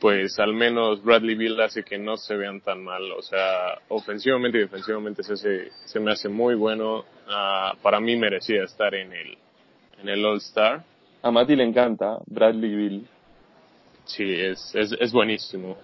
[0.00, 4.58] pues al menos Bradley Bill hace que no se vean tan mal, o sea, ofensivamente
[4.58, 9.12] y defensivamente se, hace, se me hace muy bueno, uh, para mí merecía estar en
[9.12, 9.38] el
[10.02, 10.84] en el All Star.
[11.22, 13.06] A Mati le encanta Bradley Bill.
[14.04, 15.76] Sí, es, es, es buenísimo.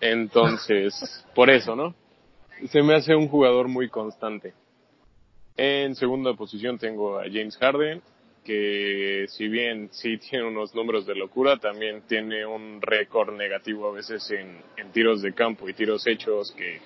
[0.00, 1.94] Entonces, por eso, ¿no?
[2.68, 4.54] Se me hace un jugador muy constante.
[5.56, 8.02] En segunda posición tengo a James Harden,
[8.44, 13.92] que si bien sí tiene unos números de locura, también tiene un récord negativo a
[13.92, 16.80] veces en, tiros de campo y tiros hechos que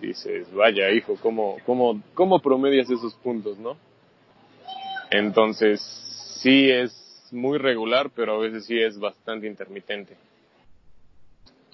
[0.00, 3.76] dices, vaya hijo, ¿cómo, cómo, cómo promedias esos puntos, no?
[5.10, 5.80] Entonces,
[6.42, 10.16] sí es muy regular, pero a veces sí es bastante intermitente.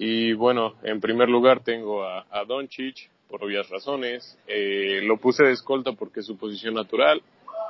[0.03, 4.35] Y bueno, en primer lugar tengo a, a Doncic, por obvias razones.
[4.47, 7.21] Eh, lo puse de escolta porque es su posición natural.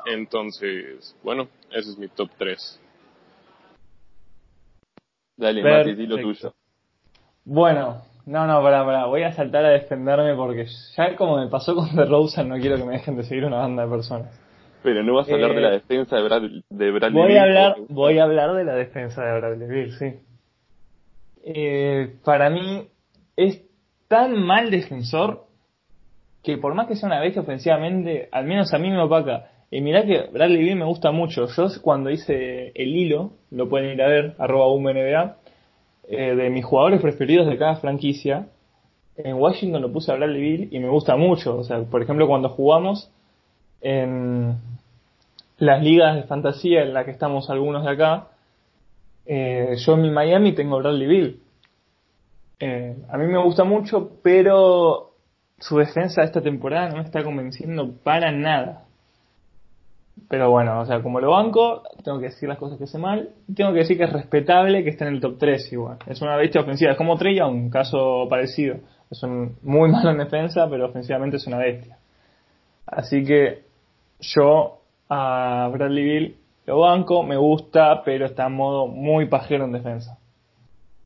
[0.05, 2.81] Entonces, bueno, ese es mi top 3.
[5.35, 6.53] Dale, Mati, di lo tuyo.
[7.43, 11.75] Bueno, no, no, para, para, voy a saltar a defenderme porque ya como me pasó
[11.75, 14.39] con The Rosa, no quiero que me dejen de seguir una banda de personas.
[14.83, 17.43] Pero no vas a hablar de la Eh, defensa de, Brad, de Bradley Voy a
[17.43, 20.30] hablar, voy a hablar de la defensa de Bradley Beal, sí.
[21.43, 22.87] Eh, para mí
[23.35, 23.63] es
[24.07, 25.45] tan mal defensor
[26.43, 29.49] que por más que sea una bestia ofensivamente, al menos a mí me opaca.
[29.69, 31.47] Y mirá que Bradley Beal me gusta mucho.
[31.47, 35.37] Yo cuando hice el hilo, lo pueden ir a ver, arroba UMNBA,
[36.09, 38.47] eh, de mis jugadores preferidos de cada franquicia,
[39.15, 41.57] en Washington lo puse a Bradley Beal y me gusta mucho.
[41.57, 43.11] O sea, por ejemplo, cuando jugamos
[43.81, 44.57] en
[45.57, 48.27] las ligas de fantasía en las que estamos algunos de acá,
[49.25, 51.35] eh, yo en mi Miami tengo Bradley Beal.
[52.59, 55.11] Eh, a mí me gusta mucho, pero
[55.59, 58.85] su defensa esta temporada no me está convenciendo para nada.
[60.29, 63.29] Pero bueno, o sea, como lo banco, tengo que decir las cosas que sé mal.
[63.53, 65.97] Tengo que decir que es respetable que esté en el top 3 igual.
[66.07, 66.91] Es una bestia ofensiva.
[66.91, 68.77] Es como Trey Young, un caso parecido.
[69.09, 71.97] Es un muy malo en defensa, pero ofensivamente es una bestia.
[72.85, 73.63] Así que
[74.19, 76.35] yo a Bradley Bill
[76.71, 80.17] lo banco, me gusta, pero está en modo muy pajero en defensa.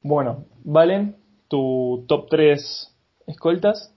[0.04, 1.16] Bueno, Valen,
[1.48, 3.92] tu top 3 escoltas.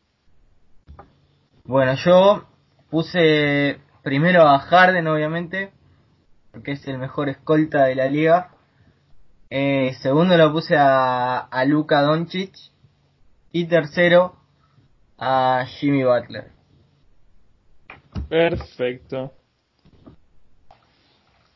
[1.65, 2.45] Bueno, yo
[2.89, 5.71] puse primero a Harden, obviamente,
[6.53, 8.53] porque es el mejor escolta de la liga.
[9.51, 12.55] Eh, segundo lo puse a, a Luka Doncic.
[13.53, 14.37] Y tercero
[15.19, 16.51] a Jimmy Butler.
[18.31, 19.38] Perfecto.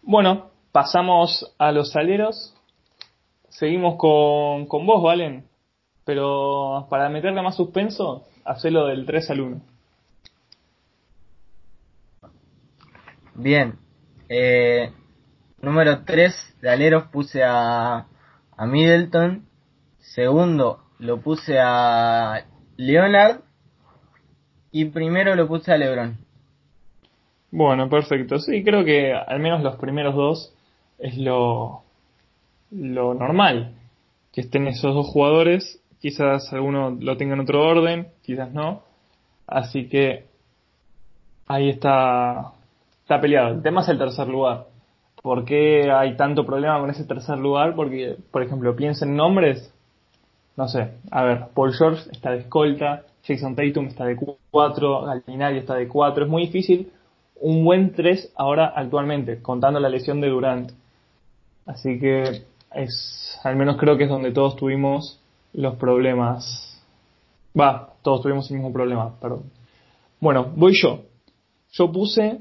[0.04, 2.54] Bueno, pasamos a los aleros.
[3.48, 5.46] Seguimos con, con vos, Valen.
[6.04, 9.60] Pero para meterle más suspenso, hacelo del 3 al 1.
[13.34, 13.78] Bien.
[14.28, 14.92] Eh,
[15.60, 18.08] número 3 de aleros puse a,
[18.56, 19.46] a Middleton.
[19.98, 22.44] Segundo lo puse a
[22.76, 23.42] Leonard.
[24.72, 26.18] Y primero lo puse a LeBron.
[27.52, 28.38] Bueno, perfecto.
[28.38, 30.54] Sí, creo que al menos los primeros dos
[30.98, 31.82] es lo,
[32.70, 33.74] lo normal.
[34.32, 35.80] Que estén esos dos jugadores.
[36.00, 38.82] Quizás alguno lo tenga en otro orden, quizás no.
[39.46, 40.24] Así que
[41.46, 42.52] ahí está,
[43.02, 43.54] está peleado.
[43.54, 44.66] El tema es el tercer lugar.
[45.22, 47.74] ¿Por qué hay tanto problema con ese tercer lugar?
[47.76, 49.72] Porque, por ejemplo, piensen nombres.
[50.56, 54.16] No sé, a ver, Paul George está de escolta, Jason Tatum está de
[54.50, 56.24] 4, Gallinari está de 4.
[56.24, 56.90] Es muy difícil
[57.42, 60.70] un buen 3 ahora actualmente, contando la lesión de Durant.
[61.66, 65.20] Así que es, al menos creo que es donde todos tuvimos
[65.52, 66.82] los problemas.
[67.58, 69.50] Va, todos tuvimos el mismo problema, perdón.
[70.20, 71.02] Bueno, voy yo.
[71.72, 72.38] Yo puse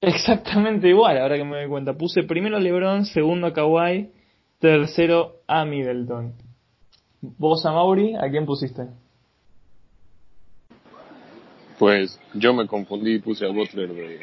[0.00, 1.94] exactamente igual, ahora que me doy cuenta.
[1.94, 4.10] Puse primero a LeBron, segundo a Kawhi,
[4.60, 6.32] tercero a Middleton.
[7.20, 8.86] Vos a Mauri, ¿a quién pusiste?
[11.78, 14.20] Pues yo me confundí y puse a Butler de,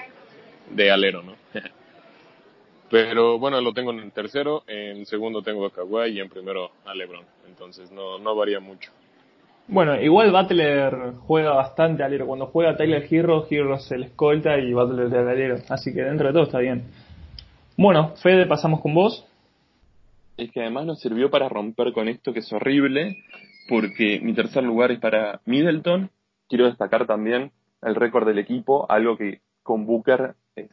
[0.72, 1.34] de alero, ¿no?
[2.90, 6.72] Pero bueno, lo tengo en el tercero, en segundo tengo a Kawhi y en primero
[6.86, 7.26] a LeBron.
[7.48, 8.92] Entonces no, no varía mucho.
[9.68, 12.28] Bueno, igual Butler juega bastante alero.
[12.28, 15.56] Cuando juega Tyler Hero, Hero se le escolta y Butler de alero.
[15.70, 16.84] Así que dentro de todo está bien.
[17.76, 19.26] Bueno, Fede, pasamos con vos.
[20.38, 23.18] Es que además nos sirvió para romper con esto que es horrible,
[23.68, 26.12] porque mi tercer lugar es para Middleton.
[26.48, 30.70] Quiero destacar también el récord del equipo, algo que con Booker es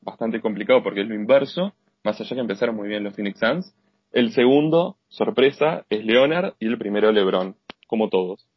[0.00, 1.72] bastante complicado porque es lo inverso,
[2.04, 3.74] más allá que empezaron muy bien los Phoenix Suns.
[4.12, 7.56] El segundo, sorpresa, es Leonard y el primero LeBron,
[7.88, 8.48] como todos.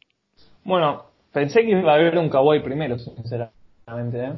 [0.64, 4.32] Bueno, pensé que iba a haber un Kawhi primero, sinceramente, ¿eh?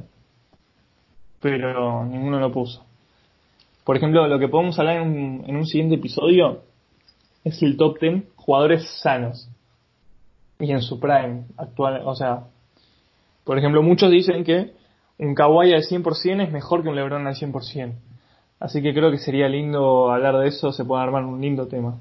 [1.40, 2.85] pero ninguno lo puso.
[3.85, 6.62] Por ejemplo, lo que podemos hablar en un, en un siguiente episodio
[7.45, 9.52] es el top 10 jugadores sanos
[10.62, 12.03] y en su prime actual.
[12.05, 12.44] O sea,
[13.44, 14.72] por ejemplo, muchos dicen que
[15.18, 17.92] un Kawhi al 100% es mejor que un LeBron al 100%.
[18.61, 21.98] Así que creo que sería lindo hablar de eso, se puede armar un lindo tema.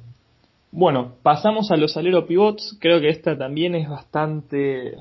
[0.72, 2.78] Bueno, pasamos a los aleros pivots.
[2.80, 4.96] Creo que esta también es bastante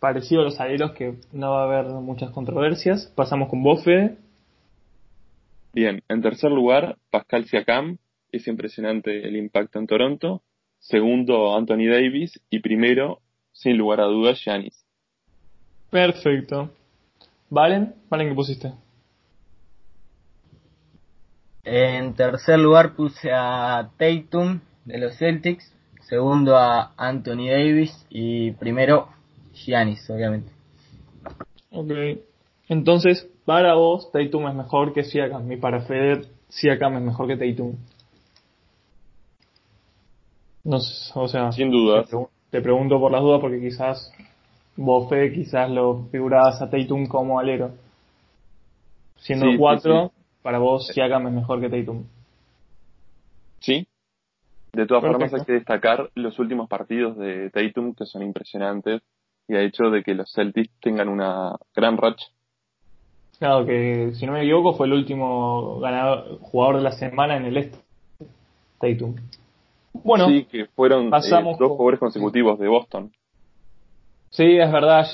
[0.00, 3.12] parecido a los aleros que no va a haber muchas controversias.
[3.14, 4.16] Pasamos con Boffe.
[5.74, 7.98] Bien, en tercer lugar, Pascal Siakam.
[8.32, 10.42] Es impresionante el impacto en Toronto.
[10.82, 12.40] Segundo, Anthony Davis.
[12.50, 13.20] Y primero,
[13.52, 14.84] sin lugar a dudas, Giannis.
[15.90, 16.70] Perfecto.
[17.50, 17.94] ¿Valen?
[18.10, 18.72] ¿Valen qué pusiste?
[21.64, 25.72] En tercer lugar puse a Tatum de los Celtics.
[26.08, 28.06] Segundo a Anthony Davis.
[28.10, 29.08] Y primero,
[29.52, 30.50] Giannis, obviamente.
[31.70, 31.92] Ok.
[32.68, 35.50] Entonces, para vos, Tatum es mejor que Siakam.
[35.52, 37.76] Y para Feder, Siakam es mejor que Tatum.
[40.64, 41.52] No sé, o sea.
[41.52, 42.04] Sin duda.
[42.04, 42.16] Te,
[42.50, 44.12] te, pregunto por las dudas porque quizás
[44.76, 47.72] vos, Fede, quizás lo figurabas a Tatum como alero.
[49.16, 50.22] Siendo Sí, sí, 4, sí.
[50.42, 52.04] para vos, Siakam es mejor que Tatum.
[53.60, 53.86] ¿Sí?
[54.72, 59.02] De todas formas hay que destacar los últimos partidos de Tatum que son impresionantes
[59.46, 62.26] y ha hecho de que los Celtics tengan una gran racha.
[63.38, 67.44] Claro que, si no me equivoco, fue el último ganador, jugador de la semana en
[67.44, 67.78] el este.
[68.78, 69.16] Tatum.
[69.92, 73.12] Bueno, sí, que fueron eh, pasamos dos con- jugadores consecutivos de Boston.
[74.30, 75.06] Sí, es verdad,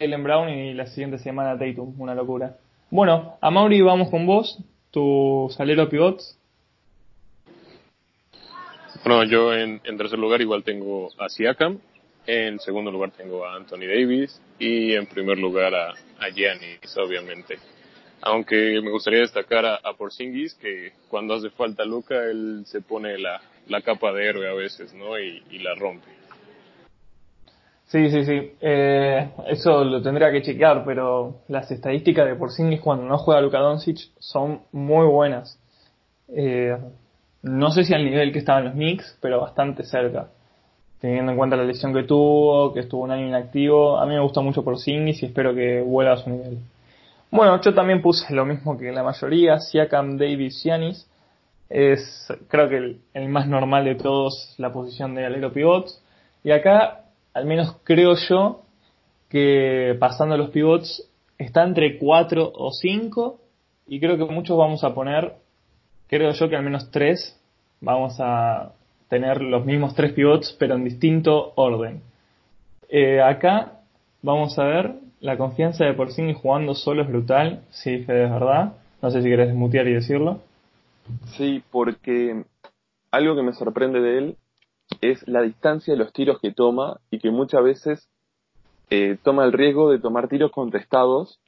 [0.00, 2.56] Jalen Brown y la siguiente semana Tatum, una locura.
[2.90, 4.58] Bueno, a Mauri vamos con vos,
[4.90, 6.38] tu salero pivots.
[9.04, 11.78] Bueno, yo en, en tercer lugar igual tengo a Siakam,
[12.26, 17.58] en segundo lugar tengo a Anthony Davis y en primer lugar a, a Giannis, obviamente.
[18.22, 23.18] Aunque me gustaría destacar a, a Porzingis, que cuando hace falta Luca, él se pone
[23.18, 25.18] la, la capa de héroe a veces, ¿no?
[25.18, 26.08] Y, la rompe.
[27.86, 28.52] Sí, sí, sí.
[28.60, 33.58] Eh, eso lo tendría que chequear, pero las estadísticas de Porzingis cuando no juega Luka
[33.58, 35.58] Doncic son muy buenas.
[36.28, 36.76] Eh,
[37.42, 40.28] no sé si al nivel que estaban los Knicks, pero bastante cerca.
[41.00, 44.20] Teniendo en cuenta la lesión que tuvo, que estuvo un año inactivo, a mí me
[44.20, 46.58] gusta mucho Porzingis y espero que vuelva a su nivel.
[47.30, 51.06] Bueno, yo también puse lo mismo que la mayoría, Siakam, Davis, Giannis.
[51.74, 56.00] Es creo que el, más normal de todos la posición de alero pivots.
[56.44, 57.00] Y acá,
[57.32, 58.62] al menos creo yo,
[59.28, 63.40] que pasando los pivots está entre 4 o 5
[63.88, 65.34] y creo que muchos vamos a poner,
[66.06, 67.40] creo yo que al menos 3
[67.80, 68.70] vamos a
[69.08, 72.02] tener los mismos 3 pivots pero en distinto orden.
[72.88, 73.80] Eh, acá
[74.22, 78.74] vamos a ver la confianza de Porzingis jugando solo es brutal, sí, Fede, es verdad.
[79.02, 80.38] No sé si querés desmutear y decirlo.
[81.36, 82.44] Sí, porque
[83.10, 84.36] algo que me sorprende de él
[85.00, 88.08] es la distancia de los tiros que toma y que muchas veces
[88.90, 91.40] eh, toma el riesgo de tomar tiros contestados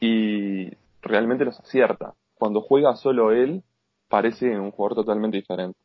[0.00, 0.70] y
[1.02, 2.14] realmente los acierta.
[2.34, 3.62] Cuando juega solo él,
[4.08, 5.78] parece un jugador totalmente diferente.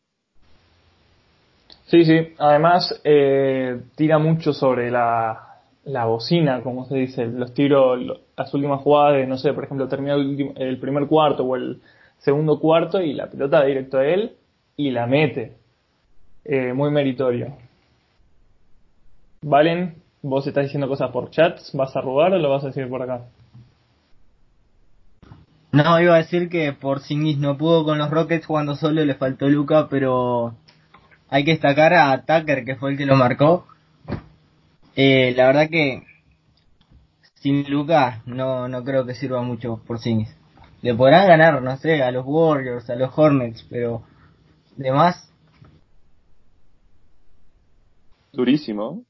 [1.85, 2.33] Sí, sí.
[2.37, 7.25] Además, eh, tira mucho sobre la, la bocina, como se dice.
[7.25, 7.99] Los tiros,
[8.37, 11.81] las últimas jugadas de, no sé, por ejemplo, termina el, el primer cuarto o el
[12.23, 14.37] segundo cuarto y la pelota va directo a él
[14.75, 15.57] y la mete.
[16.45, 17.57] Eh, muy meritorio.
[19.41, 22.89] Valen, vos estás diciendo cosas por chats, ¿vas a robar o lo vas a decir
[22.89, 23.25] por acá?
[25.71, 29.15] No, iba a decir que por Porzingis no pudo con los Rockets jugando solo, le
[29.15, 30.55] faltó Luca, pero
[31.29, 33.65] hay que destacar a Tucker, que fue el que lo marcó.
[34.95, 36.03] Eh, la verdad que
[37.35, 40.42] sin Luca no, no creo que sirva mucho por Porzingis.
[40.83, 44.03] Le podrán ganar, no sé, a los Warriors, a los Hornets, pero
[44.75, 45.33] de más
[48.33, 49.05] Durísimo.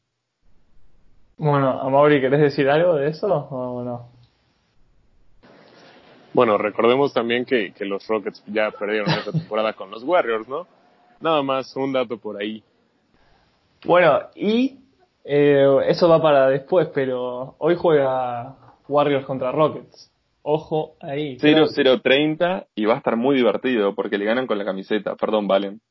[1.37, 4.09] Bueno, Amaury, ¿querés decir algo de eso o no?
[6.33, 10.67] Bueno, recordemos también que, que los Rockets ya perdieron esta temporada con los Warriors, ¿no?
[11.21, 12.61] Nada más un dato por ahí.
[13.85, 14.79] Bueno, y
[15.23, 18.57] eh, eso va para después, pero hoy juega
[18.89, 20.12] Warriors contra Rockets.
[20.43, 21.37] Ojo ahí.
[21.37, 25.15] 0-0-30 y va a estar muy divertido porque le ganan con la camiseta.
[25.15, 25.81] Perdón, Valen.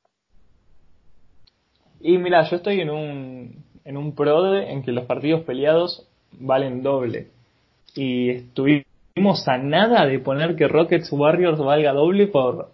[2.01, 6.83] Y mira, yo estoy en un, en un PRODE en que los partidos peleados valen
[6.83, 7.29] doble.
[7.95, 12.71] Y estuvimos a nada de poner que Rockets Warriors valga doble por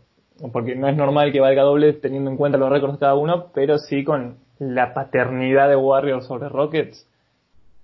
[0.53, 3.47] porque no es normal que valga doble teniendo en cuenta los récords de cada uno,
[3.53, 7.07] pero sí con la paternidad de Warriors sobre Rockets.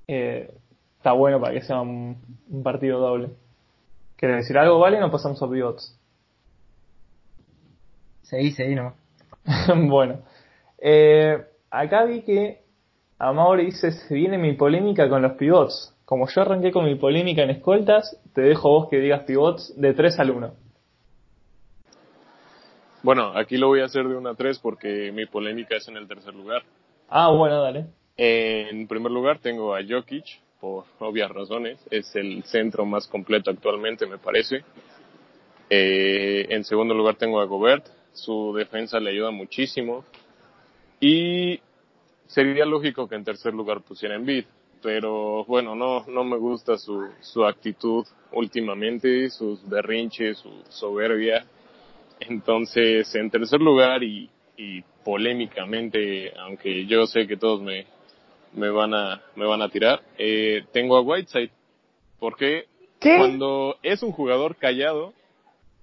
[0.07, 0.51] Eh,
[0.97, 2.17] está bueno para que sea un,
[2.63, 3.31] partido doble.
[4.17, 5.01] ¿Quieres decir algo, Vale?
[5.01, 5.99] No pasamos a pivots.
[8.23, 8.95] Seguí, seguí no.
[9.89, 10.23] bueno.
[10.79, 12.63] Eh, acá vi que
[13.19, 15.95] Amaury dice, se viene mi polémica con los pivots.
[16.05, 19.95] Como yo arranqué con mi polémica en escoltas, te dejo vos que digas pivots de
[19.95, 20.55] 3 al 1.
[23.03, 25.97] Bueno, aquí lo voy a hacer de 1 a 3 porque mi polémica es en
[25.97, 26.63] el tercer lugar.
[27.09, 27.87] Ah, bueno, dale.
[28.17, 30.25] En primer lugar tengo a Jokic,
[30.65, 31.79] por obvias razones.
[31.91, 34.65] Es el centro más completo actualmente, me parece.
[35.69, 37.87] Eh, en segundo lugar tengo a Gobert.
[38.15, 40.05] Su defensa le ayuda muchísimo.
[41.01, 41.61] Y
[42.29, 44.47] sería lógico que en tercer lugar pusiera Embiid.
[44.83, 51.45] Pero bueno, no, no me gusta su, su actitud últimamente, sus berrinches, su soberbia.
[52.21, 57.87] Entonces, en tercer lugar y, y polémicamente, aunque yo sé que todos me,
[58.55, 60.03] me van a, me van a tirar.
[60.19, 61.51] Eh, tengo a Whiteside.
[62.19, 62.67] Porque
[63.01, 65.13] cuando es un jugador callado,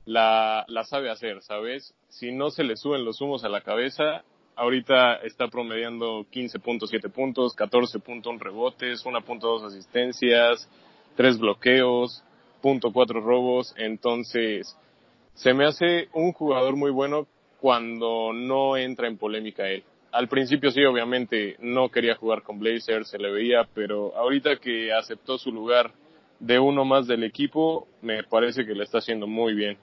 [0.05, 1.93] la, la sabe hacer, ¿sabes?
[2.09, 4.23] Si no se le suben los humos a la cabeza,
[4.55, 10.67] ahorita está promediando 15.7 puntos, 14.1 rebotes, 1.2 asistencias,
[11.15, 12.23] 3 bloqueos,
[12.63, 14.75] .4 robos, entonces
[15.35, 17.27] se me hace un jugador muy bueno
[17.59, 23.09] cuando no entra en polémica él al principio sí, obviamente no quería jugar con Blazers,
[23.09, 25.91] se le veía, pero ahorita que aceptó su lugar
[26.39, 29.77] de uno más del equipo, me parece que le está haciendo muy bien.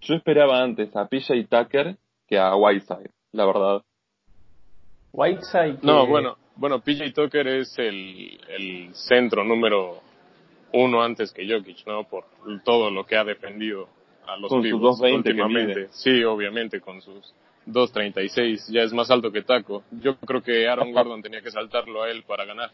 [0.00, 3.82] Yo esperaba antes a PJ Tucker que a Whiteside, la verdad.
[5.12, 5.78] Whiteside.
[5.82, 10.00] No, bueno, bueno, PJ Tucker es el, el centro número
[10.72, 12.04] uno antes que Jokic, ¿no?
[12.04, 12.24] Por
[12.64, 13.88] todo lo que ha defendido
[14.26, 15.88] a los con sus últimamente.
[15.90, 17.34] Sí, obviamente, con sus
[17.66, 19.82] 2.36, ya es más alto que Taco.
[19.90, 22.70] Yo creo que Aaron Gordon tenía que saltarlo a él para ganar.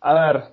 [0.00, 0.44] A ver,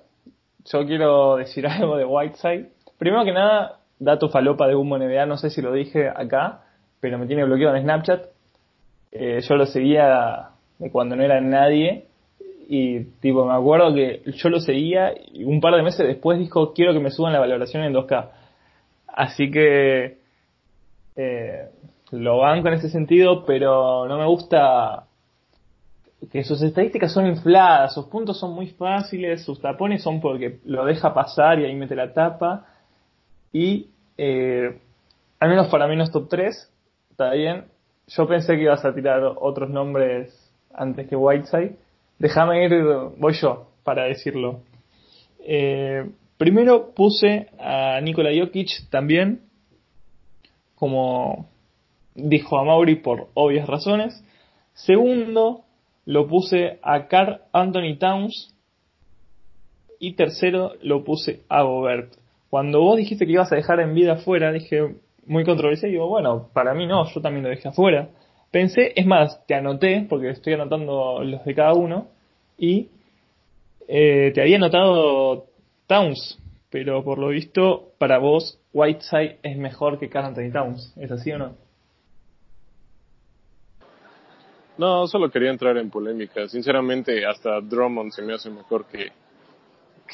[0.66, 2.70] yo quiero decir algo de Whiteside.
[2.98, 6.64] Primero que nada, dato falopa de Humo NBA, no sé si lo dije acá,
[7.00, 8.26] pero me tiene bloqueado en Snapchat.
[9.12, 12.08] Eh, yo lo seguía de cuando no era nadie
[12.68, 16.74] y tipo me acuerdo que yo lo seguía y un par de meses después dijo
[16.74, 18.30] quiero que me suban la valoración en 2K.
[19.08, 20.18] Así que
[21.16, 21.70] eh,
[22.12, 25.06] lo banco en ese sentido, pero no me gusta
[26.32, 30.86] que sus estadísticas son infladas, sus puntos son muy fáciles, sus tapones son porque lo
[30.86, 32.66] deja pasar y ahí mete la tapa.
[33.52, 34.80] Y eh,
[35.40, 36.72] al menos para mí no es top 3,
[37.12, 37.66] está bien.
[38.08, 41.76] Yo pensé que ibas a tirar otros nombres antes que Whiteside.
[42.20, 42.74] Déjame ir,
[43.18, 44.62] voy yo para decirlo.
[45.40, 49.42] Eh, primero puse a Nikola Jokic también
[50.76, 51.50] como
[52.16, 54.24] dijo a Mauri por obvias razones.
[54.74, 55.62] Segundo,
[56.06, 58.54] lo puse a Carl Anthony Towns.
[60.00, 62.14] Y tercero, lo puse a Gobert.
[62.50, 64.96] Cuando vos dijiste que ibas a dejar en vida afuera, dije
[65.26, 65.92] muy controversial.
[65.92, 68.10] Digo, bueno, para mí no, yo también lo dejé afuera.
[68.52, 72.08] Pensé, es más, te anoté, porque estoy anotando los de cada uno.
[72.58, 72.90] Y
[73.88, 75.46] eh, te había anotado
[75.88, 76.40] Towns.
[76.70, 80.94] Pero por lo visto, para vos, Whiteside es mejor que Carl Anthony Towns.
[80.98, 81.65] ¿Es así o no?
[84.78, 86.48] No, solo quería entrar en polémica.
[86.48, 89.12] Sinceramente, hasta Drummond se me hace mejor que,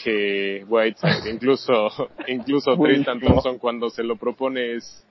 [0.04, 1.32] que Whiteside.
[1.32, 1.90] incluso,
[2.28, 5.06] incluso Tristan Thompson cuando se lo propone es,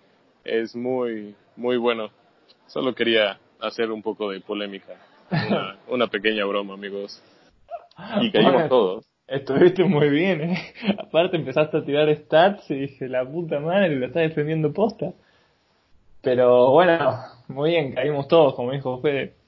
[0.45, 2.11] es muy, muy bueno.
[2.67, 4.95] Solo quería hacer un poco de polémica.
[5.31, 7.23] Una, una pequeña broma, amigos.
[8.21, 9.07] Y caímos todos.
[9.27, 10.75] Estuviste muy bien, ¿eh?
[10.99, 15.13] Aparte empezaste a tirar stats y dije, la puta madre, lo estás defendiendo posta.
[16.21, 17.17] Pero bueno,
[17.49, 19.40] muy bien, caímos todos, como dijo Fede.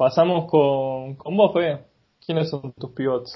[0.00, 1.80] Pasamos con, con vos, Fede.
[2.24, 3.34] ¿Quiénes son tus pivots?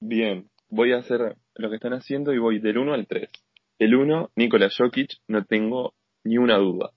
[0.00, 3.30] Bien, voy a hacer lo que están haciendo y voy del 1 al 3.
[3.78, 5.94] El 1, Nikola Jokic, no tengo
[6.24, 6.90] ni una duda.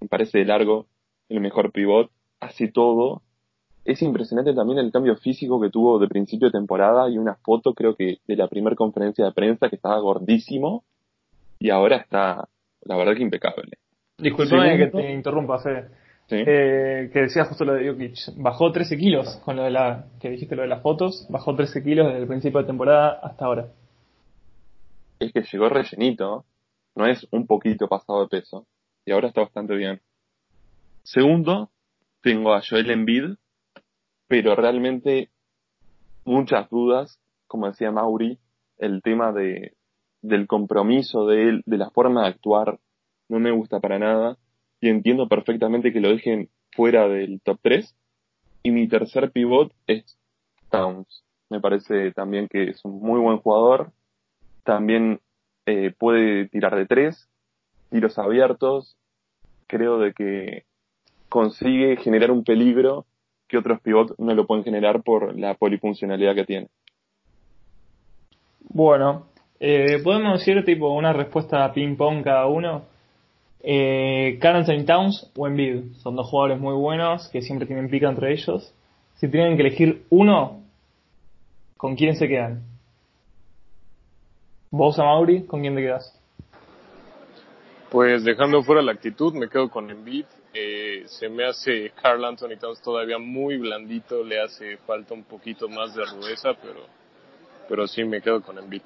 [0.00, 0.86] Me parece de largo
[1.28, 3.20] el mejor pivot, hace todo
[3.84, 7.74] es impresionante también el cambio físico que tuvo de principio de temporada y una foto
[7.74, 10.82] creo que de la primera conferencia de prensa que estaba gordísimo
[11.58, 12.48] y ahora está,
[12.80, 13.76] la verdad que impecable.
[14.16, 16.07] Disculpame que te interrumpa, Fede.
[16.28, 16.36] ¿Sí?
[16.36, 18.36] Eh, que decías justo lo de Jokic.
[18.36, 21.26] Bajó 13 kilos con lo de la, que dijiste lo de las fotos.
[21.28, 23.68] Bajó 13 kilos desde el principio de temporada hasta ahora.
[25.18, 26.44] Es que llegó rellenito,
[26.94, 28.66] no es un poquito pasado de peso
[29.04, 30.00] y ahora está bastante bien.
[31.02, 31.70] Segundo,
[32.22, 33.36] tengo a Joel Embiid,
[34.28, 35.30] pero realmente
[36.24, 38.38] muchas dudas, como decía Mauri,
[38.76, 39.72] el tema de,
[40.20, 42.78] del compromiso de él, de la forma de actuar,
[43.28, 44.36] no me gusta para nada
[44.80, 47.94] y entiendo perfectamente que lo dejen fuera del top 3.
[48.62, 50.18] Y mi tercer pivot es
[50.70, 51.24] Towns.
[51.50, 53.92] Me parece también que es un muy buen jugador.
[54.64, 55.20] También
[55.66, 57.28] eh, puede tirar de tres,
[57.90, 58.96] tiros abiertos.
[59.66, 60.64] Creo de que
[61.28, 63.06] consigue generar un peligro
[63.48, 66.68] que otros pivots no lo pueden generar por la polifuncionalidad que tiene.
[68.60, 69.26] Bueno,
[69.58, 72.84] eh, podemos decir tipo una respuesta ping-pong cada uno.
[73.60, 75.94] Eh, Carl Anthony Towns o Embiid.
[76.02, 78.72] Son dos jugadores muy buenos que siempre tienen pica entre ellos.
[79.16, 80.62] Si tienen que elegir uno,
[81.76, 82.62] ¿con quién se quedan?
[84.70, 86.14] Vos, Mauri, ¿con quién te quedas?
[87.90, 90.26] Pues dejando fuera la actitud, me quedo con Embiid.
[90.52, 95.68] Eh, se me hace Carl Anthony Towns todavía muy blandito, le hace falta un poquito
[95.68, 96.80] más de rudeza, pero,
[97.68, 98.82] pero sí me quedo con Embiid.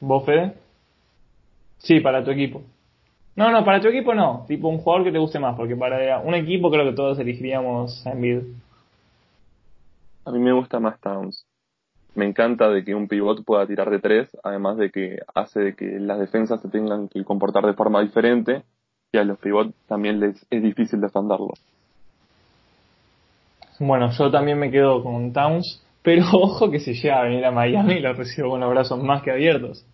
[0.00, 0.54] ¿Vos, Fede?
[1.78, 2.62] Sí, para tu equipo.
[3.36, 4.44] No, no, para tu equipo no.
[4.48, 8.06] Tipo un jugador que te guste más, porque para un equipo creo que todos elegiríamos
[8.06, 8.40] a Embiid.
[10.24, 11.46] A mí me gusta más Towns.
[12.14, 15.76] Me encanta de que un pivot pueda tirar de tres, además de que hace de
[15.76, 18.62] que las defensas se tengan que comportar de forma diferente
[19.12, 21.52] y a los pivots también les es difícil defenderlo.
[23.78, 27.50] Bueno, yo también me quedo con Towns, pero ojo que si llega a venir a
[27.50, 29.84] Miami lo recibo con los brazos más que abiertos.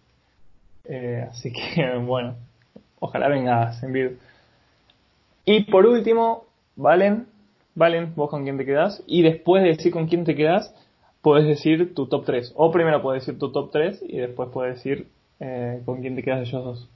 [0.85, 2.37] Eh, así que, bueno,
[3.03, 4.11] ojalá vengas en vivo.
[5.45, 6.45] Y por último,
[6.77, 7.27] Valen,
[7.75, 9.03] Valen, vos con quién te quedás.
[9.07, 10.73] Y después de decir con quién te quedás,
[11.21, 12.53] puedes decir tu top 3.
[12.55, 15.09] O primero puedes decir tu top 3 y después puedes decir
[15.41, 16.89] eh, con quién te quedas de ellos dos.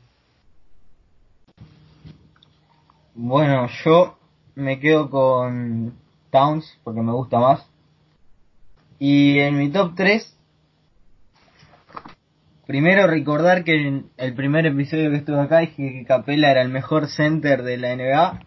[3.14, 4.16] Bueno, yo
[4.54, 5.92] me quedo con
[6.30, 7.68] Towns porque me gusta más.
[9.00, 10.35] Y en mi top 3,
[12.66, 16.68] primero recordar que en el primer episodio que estuve acá dije que Capela era el
[16.68, 18.40] mejor center de la NBA.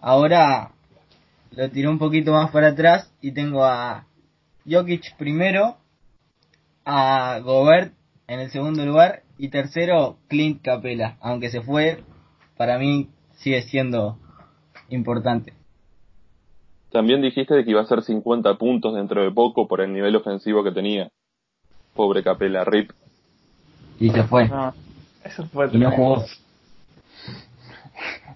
[0.00, 0.72] Ahora
[1.52, 4.06] lo tiré un poquito más para atrás y tengo a
[4.68, 5.76] Jokic primero,
[6.84, 7.94] a Gobert
[8.26, 12.02] en el segundo lugar y tercero Clint Capela, aunque se fue,
[12.56, 14.18] para mí sigue siendo
[14.88, 15.52] importante.
[16.90, 20.14] También dijiste de que iba a ser 50 puntos dentro de poco por el nivel
[20.14, 21.10] ofensivo que tenía.
[21.94, 22.90] Pobre Capela, RIP.
[23.98, 24.48] Y se fue.
[24.48, 24.74] No,
[25.24, 26.24] eso fue Y no jugó.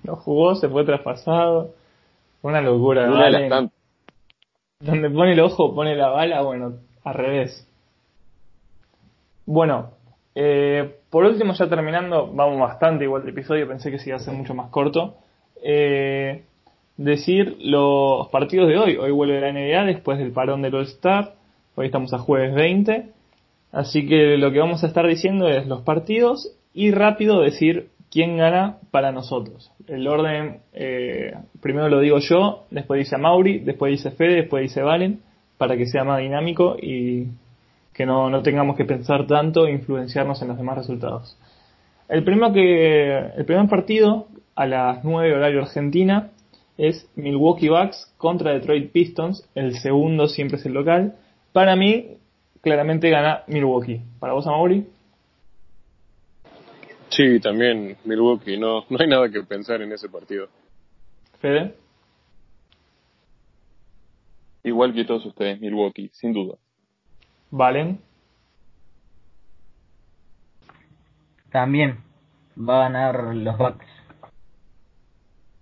[0.04, 1.74] No jugó, se fue traspasado.
[2.42, 3.10] Una locura.
[3.10, 3.48] Una de las Valen.
[3.50, 3.78] tantas.
[4.80, 7.66] Donde pone el ojo, pone la bala, bueno, al revés.
[9.44, 9.90] Bueno,
[10.36, 14.20] eh, por último, ya terminando, vamos bastante igual de episodio, pensé que se iba a
[14.20, 15.16] ser mucho más corto.
[15.64, 16.44] Eh,
[16.96, 18.96] decir los partidos de hoy.
[18.96, 21.34] Hoy vuelve la NBA después del parón del All-Star.
[21.74, 23.17] Hoy estamos a jueves 20.
[23.72, 28.36] Así que lo que vamos a estar diciendo es los partidos y rápido decir quién
[28.36, 29.70] gana para nosotros.
[29.86, 34.82] El orden, eh, primero lo digo yo, después dice Mauri, después dice Fede, después dice
[34.82, 35.20] Valen,
[35.58, 37.26] para que sea más dinámico y
[37.92, 41.36] que no, no tengamos que pensar tanto e influenciarnos en los demás resultados.
[42.08, 46.30] El primero, que, el primer partido, a las 9 horario Argentina,
[46.78, 49.46] es Milwaukee Bucks contra Detroit Pistons.
[49.54, 51.16] El segundo siempre es el local.
[51.52, 52.16] Para mí,
[52.68, 54.02] claramente gana Milwaukee.
[54.20, 54.86] ¿Para vos, Mauri?
[57.08, 60.48] Sí, también Milwaukee, no, no hay nada que pensar en ese partido.
[61.40, 61.74] Fede.
[64.62, 66.56] Igual que todos ustedes, Milwaukee, sin duda.
[67.50, 68.00] Valen.
[71.50, 71.98] También
[72.56, 73.86] va a ganar los Bucks.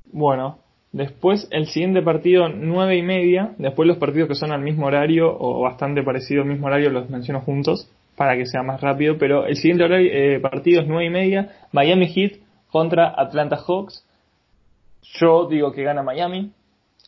[0.06, 0.58] Bueno,
[0.96, 3.54] después el siguiente partido, nueve y media.
[3.58, 7.10] Después los partidos que son al mismo horario o bastante parecido al mismo horario los
[7.10, 9.18] menciono juntos para que sea más rápido.
[9.18, 11.68] Pero el siguiente horario, eh, partido es nueve y media.
[11.72, 12.40] Miami Heat
[12.70, 14.04] contra Atlanta Hawks.
[15.20, 16.52] Yo digo que gana Miami.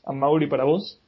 [0.05, 1.01] A Mauri para vos.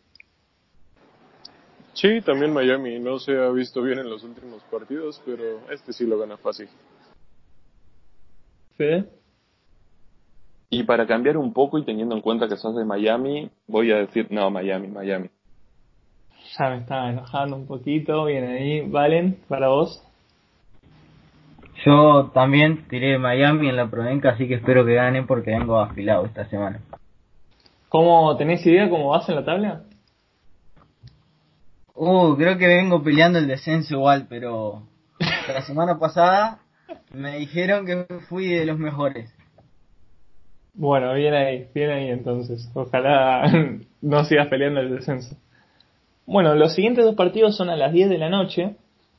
[1.92, 6.06] Sí, también Miami, no se ha visto bien en los últimos partidos, pero este sí
[6.06, 6.68] lo gana fácil.
[8.76, 9.19] Fede.
[10.70, 13.96] Y para cambiar un poco y teniendo en cuenta que sos de Miami, voy a
[13.96, 15.28] decir, no, Miami, Miami.
[16.56, 18.88] Ya me estaba enojando un poquito, bien ahí.
[18.88, 20.00] Valen, para vos.
[21.84, 26.26] Yo también tiré Miami en la Provenca, así que espero que ganen porque vengo afilado
[26.26, 26.80] esta semana.
[27.88, 29.82] ¿Cómo tenés idea cómo vas en la tabla?
[31.94, 34.82] Uh, creo que vengo peleando el descenso igual, pero
[35.52, 36.60] la semana pasada
[37.12, 39.34] me dijeron que fui de los mejores.
[40.74, 42.70] Bueno, bien ahí, bien ahí entonces.
[42.74, 43.50] Ojalá
[44.00, 45.36] no sigas peleando el descenso.
[46.26, 48.76] Bueno, los siguientes dos partidos son a las 10 de la noche.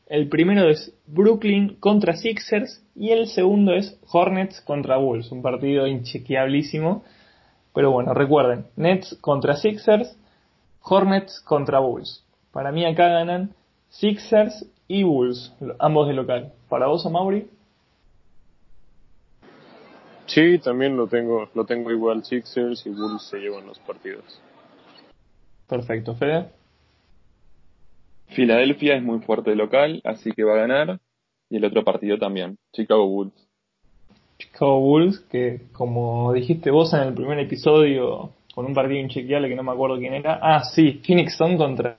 [0.08, 5.88] El primero es Brooklyn contra Sixers y el segundo es Hornets contra Bulls, un partido
[5.88, 7.04] inchequeablísimo.
[7.74, 10.18] Pero bueno, recuerden, Nets contra Sixers,
[10.82, 12.26] Hornets contra Bulls.
[12.52, 13.54] Para mí acá ganan
[13.90, 16.54] Sixers y Bulls, ambos de local.
[16.70, 17.48] ¿Para vos, Mauri?
[20.34, 22.24] Sí, también lo tengo, lo tengo igual.
[22.24, 24.42] Sixers y Bulls se llevan los partidos.
[25.68, 26.46] Perfecto, Fede.
[28.28, 31.00] Filadelfia es muy fuerte local, así que va a ganar.
[31.50, 33.34] Y el otro partido también, Chicago Bulls.
[34.38, 39.56] Chicago Bulls, que como dijiste vos en el primer episodio, con un partido inchequeable que
[39.58, 40.40] no me acuerdo quién era.
[40.42, 41.98] Ah, sí, Phoenix Sun contra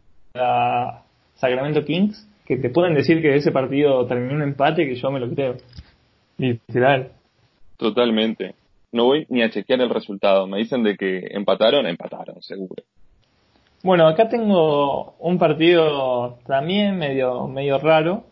[1.34, 5.20] Sacramento Kings, que te pueden decir que ese partido terminó un empate que yo me
[5.20, 5.56] lo creo.
[6.38, 7.12] Literal.
[7.76, 8.54] Totalmente.
[8.92, 10.46] No voy ni a chequear el resultado.
[10.46, 12.82] Me dicen de que empataron, empataron, seguro.
[13.82, 18.24] Bueno, acá tengo un partido también medio, medio raro,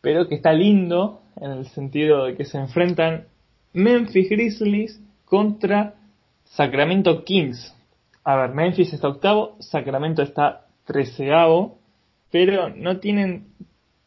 [0.00, 3.26] pero que está lindo en el sentido de que se enfrentan
[3.72, 5.94] Memphis Grizzlies contra
[6.44, 7.74] Sacramento Kings.
[8.24, 11.78] A ver, Memphis está octavo, Sacramento está treceavo,
[12.30, 13.46] pero no tienen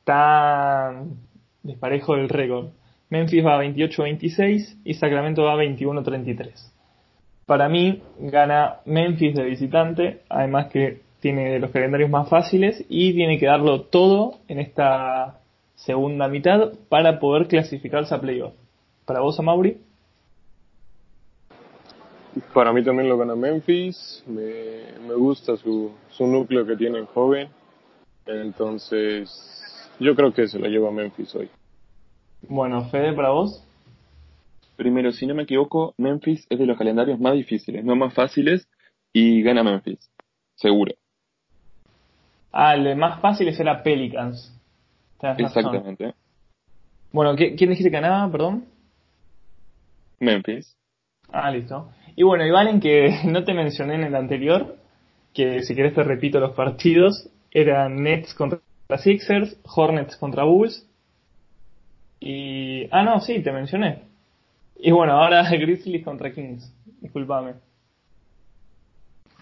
[0.04, 1.18] tan
[1.64, 2.68] desparejo el récord.
[3.10, 6.72] Memphis va a 28-26 y Sacramento va a 21-33.
[7.46, 13.40] Para mí gana Memphis de visitante, además que tiene los calendarios más fáciles y tiene
[13.40, 15.40] que darlo todo en esta
[15.76, 18.54] segunda mitad para poder clasificarse a playoff.
[19.06, 19.78] ¿Para vos, Amaury?
[22.54, 24.24] Para mí también lo gana Memphis.
[24.28, 27.48] Me, gusta su, su núcleo que tienen joven.
[28.26, 31.50] Entonces, yo creo que se lo lleva Memphis hoy.
[32.44, 33.64] Bueno, Fede, para vos.
[34.76, 38.68] Primero, si no me equivoco, Memphis es de los calendarios más difíciles, no más fáciles,
[39.12, 40.12] y gana Memphis,
[40.56, 40.94] seguro.
[42.52, 44.54] Ah, el más fácil era Pelicans.
[45.38, 46.14] Exactamente.
[47.12, 48.66] Bueno, ¿quién dijiste que ganaba, perdón?
[50.20, 50.76] Memphis.
[51.32, 51.90] Ah, listo.
[52.16, 54.78] Y bueno, y Valen, que no te mencioné en el anterior,
[55.34, 58.60] que si querés te repito los partidos, eran Nets contra
[58.98, 60.88] Sixers, Hornets contra Bulls,
[62.20, 62.88] y...
[62.92, 64.04] Ah, no, sí, te mencioné.
[64.76, 66.74] Y bueno, ahora Grizzlies contra Kings.
[67.02, 67.54] Disculpame.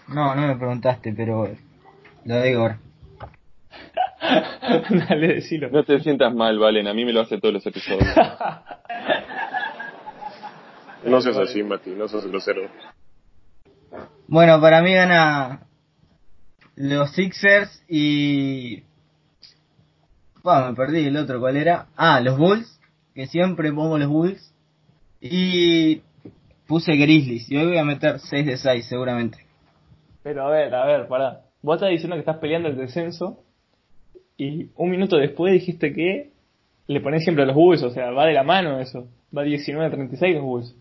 [0.08, 1.48] No, no me preguntaste, pero
[2.24, 2.78] lo digo ahora.
[5.08, 5.70] Dale, decilo.
[5.70, 8.08] No te sientas mal, Valen, a mí me lo hace todos los episodios.
[11.04, 12.68] no seas así, Mati, no seas grosero.
[14.28, 15.66] Bueno, para mí gana
[16.74, 18.82] los Sixers y...
[20.46, 21.86] Bueno, me perdí el otro, ¿cuál era?
[21.96, 22.80] Ah, los Bulls,
[23.16, 24.54] que siempre pongo los Bulls.
[25.20, 26.02] Y
[26.68, 29.38] puse Grizzlies, y hoy voy a meter 6 de 6 seguramente.
[30.22, 31.40] Pero a ver, a ver, pará.
[31.62, 33.40] Vos estás diciendo que estás peleando el descenso
[34.36, 36.30] y un minuto después dijiste que
[36.86, 39.08] le pones siempre a los Bulls, o sea, va de la mano eso.
[39.36, 40.76] Va 19 a 36 los Bulls.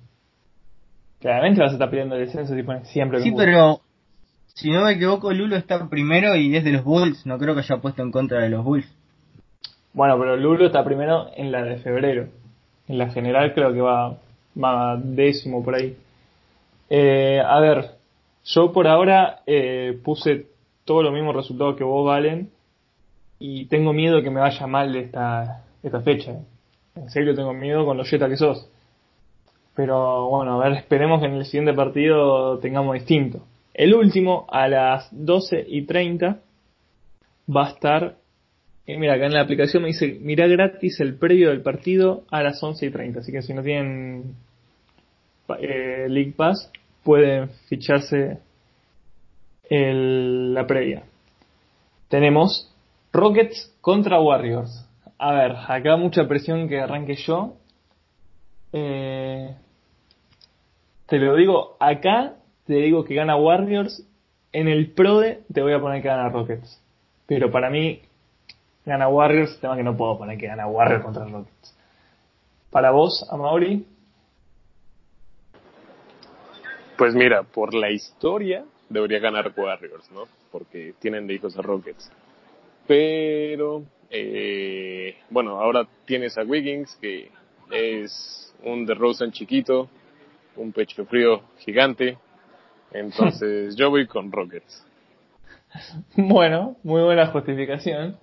[1.21, 3.81] Claramente vas a estar peleando el descenso si pones siempre los Sí, pero
[4.45, 7.25] si no me equivoco, Lulo está primero y es de los Bulls.
[7.25, 8.87] No creo que haya puesto en contra de los Bulls.
[9.95, 12.27] Bueno, pero Lulo está primero en la de febrero.
[12.89, 14.17] En la general creo que va,
[14.61, 15.95] va décimo por ahí.
[16.89, 17.91] Eh, a ver,
[18.43, 20.47] yo por ahora eh, puse
[20.83, 22.51] todos los mismos resultados que vos, Valen,
[23.39, 26.41] y tengo miedo que me vaya mal esta, esta fecha.
[26.95, 28.69] En serio tengo miedo con lo yeta que sos.
[29.75, 33.45] Pero bueno, a ver, esperemos que en el siguiente partido tengamos distinto.
[33.73, 36.39] El último, a las 12 y 30,
[37.55, 38.17] va a estar.
[38.87, 42.43] Eh, mira, acá en la aplicación me dice: Mira gratis el previo del partido a
[42.43, 43.19] las 11 y 30.
[43.19, 44.35] Así que si no tienen
[45.59, 46.71] eh, League Pass,
[47.03, 48.39] pueden ficharse
[49.69, 51.03] la previa.
[52.07, 52.71] Tenemos
[53.11, 54.87] Rockets contra Warriors.
[55.17, 57.55] A ver, acá mucha presión que arranque yo.
[58.73, 59.55] Eh,
[61.07, 64.05] te lo digo acá, te digo que gana Warriors.
[64.51, 66.81] En el PRODE te voy a poner que gana Rockets.
[67.27, 68.01] Pero para mí,
[68.85, 71.75] gana Warriors, tema que no puedo poner que gana Warriors contra Rockets.
[72.69, 73.85] Para vos, Amaury.
[76.97, 80.23] Pues mira, por la historia debería ganar Warriors, ¿no?
[80.51, 82.11] Porque tienen de hijos a Rockets.
[82.87, 87.31] Pero, eh, bueno, ahora tienes a Wiggins, que
[87.71, 89.89] es un DeRozan chiquito,
[90.55, 92.17] un pecho frío gigante.
[92.91, 94.85] Entonces, yo voy con Rockets.
[96.15, 98.17] Bueno, muy buena justificación.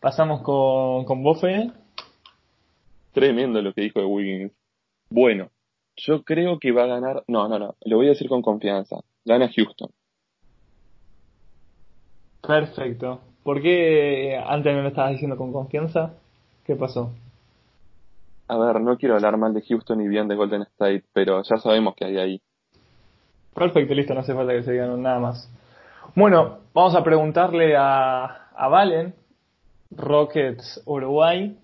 [0.00, 1.70] Pasamos con, con Bofe.
[3.12, 4.52] Tremendo lo que dijo de Wiggins.
[5.10, 5.50] Bueno,
[5.96, 7.24] yo creo que va a ganar.
[7.26, 7.74] No, no, no.
[7.84, 8.96] Lo voy a decir con confianza.
[9.24, 9.90] Gana Houston.
[12.40, 13.20] Perfecto.
[13.42, 16.14] ¿Por qué antes no lo estabas diciendo con confianza?
[16.64, 17.12] ¿Qué pasó?
[18.46, 21.56] A ver, no quiero hablar mal de Houston y bien de Golden State, pero ya
[21.56, 22.42] sabemos que hay ahí.
[23.54, 25.50] Perfecto, listo, no hace falta que se digan nada más.
[26.14, 29.14] Bueno, vamos a preguntarle a, a Valen,
[29.90, 31.56] Rockets Uruguay,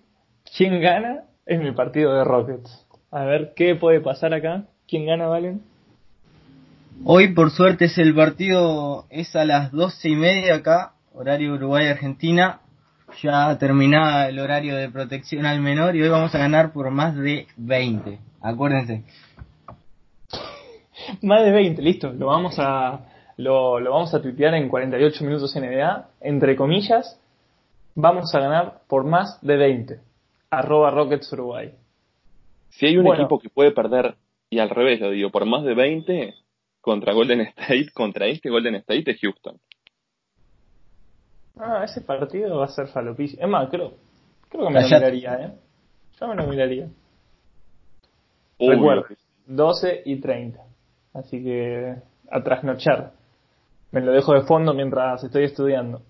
[0.57, 2.87] ¿quién gana en el partido de Rockets?
[3.11, 4.65] A ver, ¿qué puede pasar acá?
[4.89, 5.63] ¿Quién gana, Valen?
[7.05, 12.61] Hoy, por suerte, es el partido, es a las doce y media acá, horario Uruguay-Argentina.
[13.23, 17.15] Ya terminada el horario de protección al menor y hoy vamos a ganar por más
[17.15, 18.19] de 20.
[18.41, 19.05] Acuérdense.
[21.23, 22.13] Más de 20, listo.
[22.13, 23.01] Lo vamos a
[23.37, 26.09] lo, lo vamos a tuitear en 48 minutos NBA.
[26.21, 27.21] Entre comillas,
[27.95, 30.01] vamos a ganar por más de 20.
[30.51, 31.73] Arroba Rockets Uruguay.
[32.71, 33.23] Si hay un Bueno.
[33.23, 34.15] equipo que puede perder,
[34.51, 36.35] y al revés lo digo, por más de 20
[36.81, 39.59] contra Golden State, contra este Golden State es Houston.
[41.59, 43.39] Ah, ese partido va a ser falopillo.
[43.41, 43.95] Es más, creo,
[44.49, 45.53] creo que me lo miraría, ¿eh?
[46.21, 46.89] Yo me lo miraría.
[48.59, 48.73] Obvio.
[48.73, 49.07] Recuerda,
[49.47, 50.61] 12 y 30.
[51.13, 51.95] Así que
[52.31, 53.13] a trasnochar.
[53.93, 56.03] Me lo dejo de fondo mientras estoy estudiando.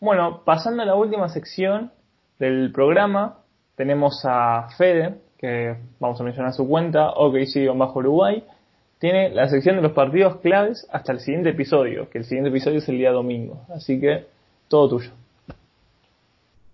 [0.00, 1.90] Bueno, pasando a la última sección
[2.38, 3.38] del programa,
[3.74, 8.44] tenemos a Fede, que vamos a mencionar su cuenta, bajo Uruguay.
[9.00, 12.78] Tiene la sección de los partidos claves hasta el siguiente episodio, que el siguiente episodio
[12.78, 13.64] es el día domingo.
[13.74, 14.26] Así que,
[14.68, 15.10] todo tuyo.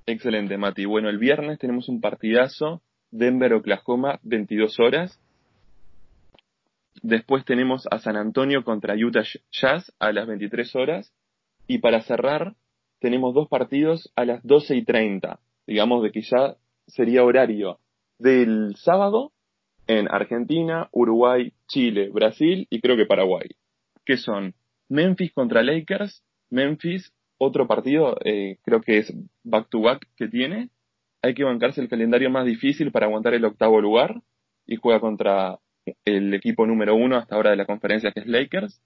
[0.04, 0.84] Excelente, Mati.
[0.84, 5.18] Bueno, el viernes tenemos un partidazo, Denver-Oklahoma, 22 horas.
[7.02, 11.14] Después tenemos a San Antonio contra Utah Jazz a las 23 horas.
[11.66, 12.54] Y para cerrar,
[13.04, 15.38] tenemos dos partidos a las 12 y 30.
[15.66, 17.78] Digamos de que ya sería horario
[18.18, 19.30] del sábado
[19.86, 23.46] en Argentina, Uruguay, Chile, Brasil y creo que Paraguay.
[24.06, 24.54] Que son
[24.88, 30.70] Memphis contra Lakers, Memphis, otro partido, eh, creo que es back to back que tiene.
[31.20, 34.22] Hay que bancarse el calendario más difícil para aguantar el octavo lugar
[34.66, 35.58] y juega contra
[36.06, 38.80] el equipo número uno hasta ahora de la conferencia que es Lakers.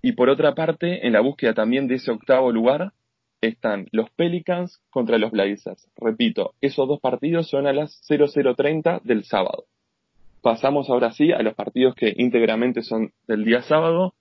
[0.00, 2.94] Y por otra parte, en la búsqueda también de ese octavo lugar
[3.40, 5.88] están los Pelicans contra los Blazers.
[5.96, 9.66] Repito, esos dos partidos son a las 0030 del sábado.
[10.42, 14.14] Pasamos ahora sí a los partidos que íntegramente son del día sábado.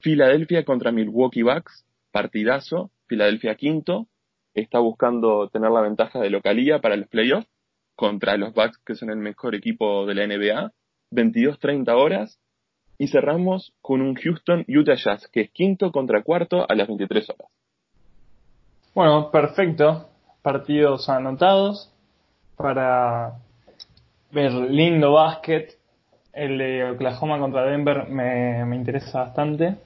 [0.00, 2.90] Filadelfia contra Milwaukee Bucks, partidazo.
[3.06, 4.06] Filadelfia quinto,
[4.54, 7.48] está buscando tener la ventaja de localía para los playoffs
[7.96, 10.72] contra los Bucks, que son el mejor equipo de la NBA.
[11.10, 12.38] 22-30 horas.
[12.98, 17.30] Y cerramos con un Houston Utah Jazz, que es quinto contra cuarto a las 23
[17.30, 17.48] horas.
[18.98, 20.08] Bueno, perfecto.
[20.42, 21.88] Partidos anotados
[22.56, 23.34] para
[24.32, 25.78] ver lindo básquet.
[26.32, 29.76] El de Oklahoma contra Denver me, me interesa bastante.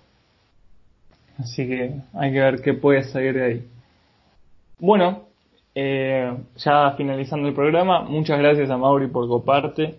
[1.38, 3.68] Así que hay que ver qué puede salir de ahí.
[4.78, 5.24] Bueno,
[5.74, 9.98] eh, ya finalizando el programa, muchas gracias a Mauri por coparte,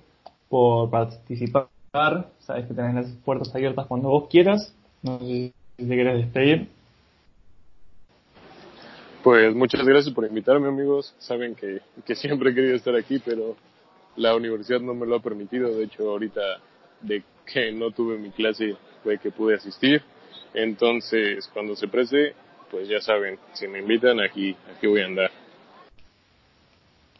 [0.49, 1.67] por participar.
[2.39, 4.73] Sabes que tenés las puertas abiertas cuando vos quieras.
[5.03, 6.67] No sé si te querés despedir.
[9.23, 11.15] Pues muchas gracias por invitarme, amigos.
[11.17, 13.55] Saben que, que siempre he querido estar aquí, pero
[14.17, 15.73] la universidad no me lo ha permitido.
[15.73, 16.41] De hecho, ahorita
[16.99, 20.01] de que no tuve mi clase fue que pude asistir.
[20.53, 22.33] Entonces, cuando se preste,
[22.69, 25.31] pues ya saben, si me invitan aquí, aquí voy a andar.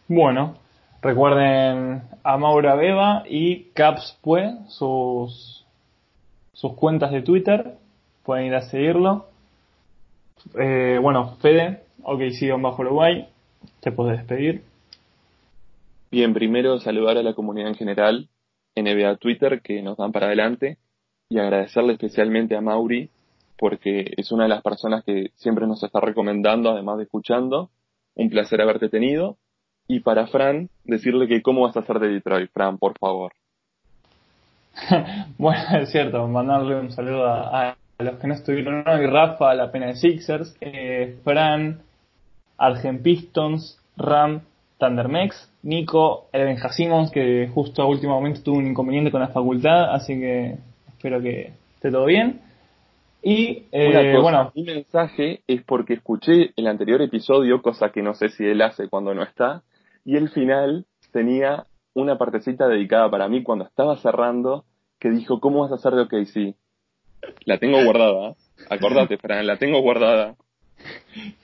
[0.06, 0.56] Bueno,
[1.00, 5.64] recuerden a Maura Beba y Capspue, sus,
[6.52, 7.78] sus cuentas de Twitter.
[8.24, 9.28] Pueden ir a seguirlo.
[10.58, 13.28] Eh, bueno, Fede, ok, sigan bajo Uruguay.
[13.80, 14.62] Te puedes despedir.
[16.10, 18.28] Bien, primero saludar a la comunidad en general,
[18.76, 20.78] NBA Twitter, que nos dan para adelante,
[21.28, 23.10] y agradecerle especialmente a Mauri,
[23.58, 27.70] porque es una de las personas que siempre nos está recomendando, además de escuchando.
[28.14, 29.38] Un placer haberte tenido.
[29.88, 33.32] Y para Fran, decirle que cómo vas a hacer de Detroit, Fran, por favor.
[35.38, 39.70] bueno, es cierto, mandarle un saludo a, a los que no estuvieron hoy, Rafa, la
[39.70, 41.80] pena de Sixers, eh, Fran,
[42.58, 44.42] Argent Pistons, Ram,
[44.78, 49.28] Thundermex, Nico, el Benja Simons, que justo a último momento tuvo un inconveniente con la
[49.28, 52.40] facultad, así que espero que, esté todo bien.
[53.22, 58.02] Y eh, Una cosa, bueno, mi mensaje es porque escuché el anterior episodio, cosa que
[58.02, 59.62] no sé si él hace cuando no está,
[60.04, 61.64] y el final tenía
[61.94, 64.64] una partecita dedicada para mí cuando estaba cerrando,
[64.98, 66.56] que dijo, ¿cómo vas a hacer de OKC?
[67.44, 68.34] La tengo guardada,
[68.70, 70.34] acordate, Fran, la tengo guardada.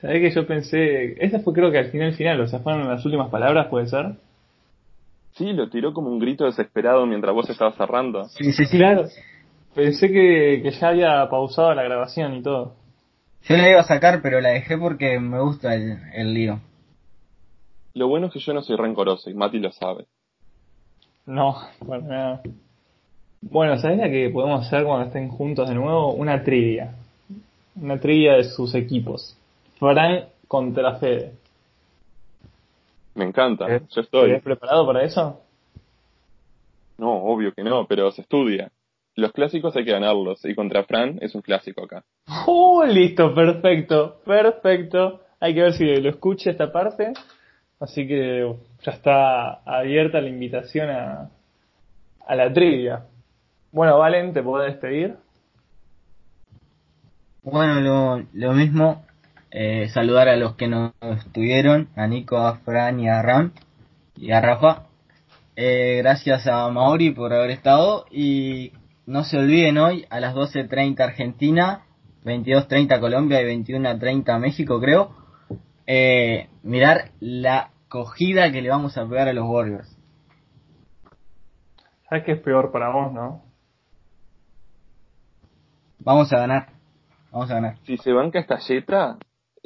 [0.01, 1.25] ¿sabés que yo pensé?
[1.25, 4.13] Ese fue creo que al final final, o sea, fueron las últimas palabras, ¿puede ser?
[5.33, 8.25] Sí, lo tiró como un grito desesperado mientras vos estabas cerrando.
[8.29, 8.77] Sí, sí, sí.
[8.77, 9.07] Claro.
[9.75, 12.75] Pensé que, que ya había pausado la grabación y todo.
[13.45, 16.61] Yo la iba a sacar, pero la dejé porque me gusta el, el lío.
[17.95, 20.07] Lo bueno es que yo no soy rencoroso y Mati lo sabe.
[21.27, 22.43] No, bueno, nada.
[23.43, 26.13] Bueno, ¿sabés la que podemos hacer cuando estén juntos de nuevo?
[26.13, 26.95] Una trivia.
[27.81, 29.37] Una trivia de sus equipos.
[29.79, 31.33] Fran contra Fede.
[33.15, 33.83] Me encanta, ¿Eh?
[33.91, 34.31] yo estoy.
[34.31, 35.41] ¿Estás preparado para eso?
[36.99, 38.71] No, obvio que no, pero se estudia.
[39.17, 42.05] Los clásicos hay que ganarlos y contra Fran es un clásico acá.
[42.47, 42.85] ¡Uh!
[42.85, 45.21] Listo, perfecto, perfecto.
[45.41, 47.13] Hay que ver si lo escucha esta parte.
[47.81, 51.31] Así que ya está abierta la invitación a,
[52.27, 53.07] a la trivia.
[53.73, 55.17] Bueno, Valen, te puedo despedir.
[57.43, 59.05] Bueno, lo, lo mismo,
[59.53, 63.53] eh, saludar a los que nos estuvieron, a Nico, a Fran y a Ram
[64.17, 64.87] y a Rafa.
[65.55, 68.73] Eh, gracias a Mauri por haber estado y
[69.07, 71.83] no se olviden hoy a las 12.30 Argentina,
[72.25, 75.15] 22.30 Colombia y 21.30 México creo,
[75.87, 79.97] eh, mirar la cogida que le vamos a pegar a los Warriors.
[82.09, 83.50] Sabes que es peor para vos, ¿no?
[86.01, 86.69] Vamos a ganar,
[87.31, 87.77] vamos a ganar.
[87.85, 89.19] Si se banca esta yeta,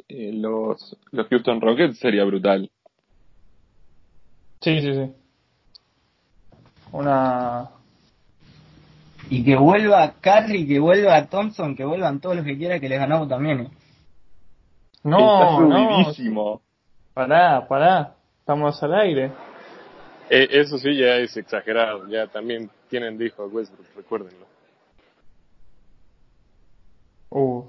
[0.07, 2.69] eh, los, los Houston Rockets sería brutal.
[4.61, 5.11] Sí, sí, sí.
[6.91, 7.69] Una.
[9.29, 12.99] Y que vuelva Curry, que vuelva Thompson, que vuelvan todos los que quiera que les
[12.99, 13.59] ganamos también.
[13.61, 13.69] ¿eh?
[15.03, 16.03] No, Está no.
[16.03, 16.61] subidísimo.
[17.13, 18.15] Pará, pará.
[18.39, 19.31] Estamos al aire.
[20.29, 24.45] Eh, eso sí ya es exagerado, ya también tienen dijo a Westbrook, recuérdenlo.
[27.37, 27.65] Uf.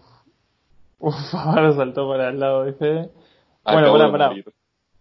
[1.00, 3.10] Uf, ahora saltó para el lado de Fede.
[3.64, 4.28] Bueno, pará, pará.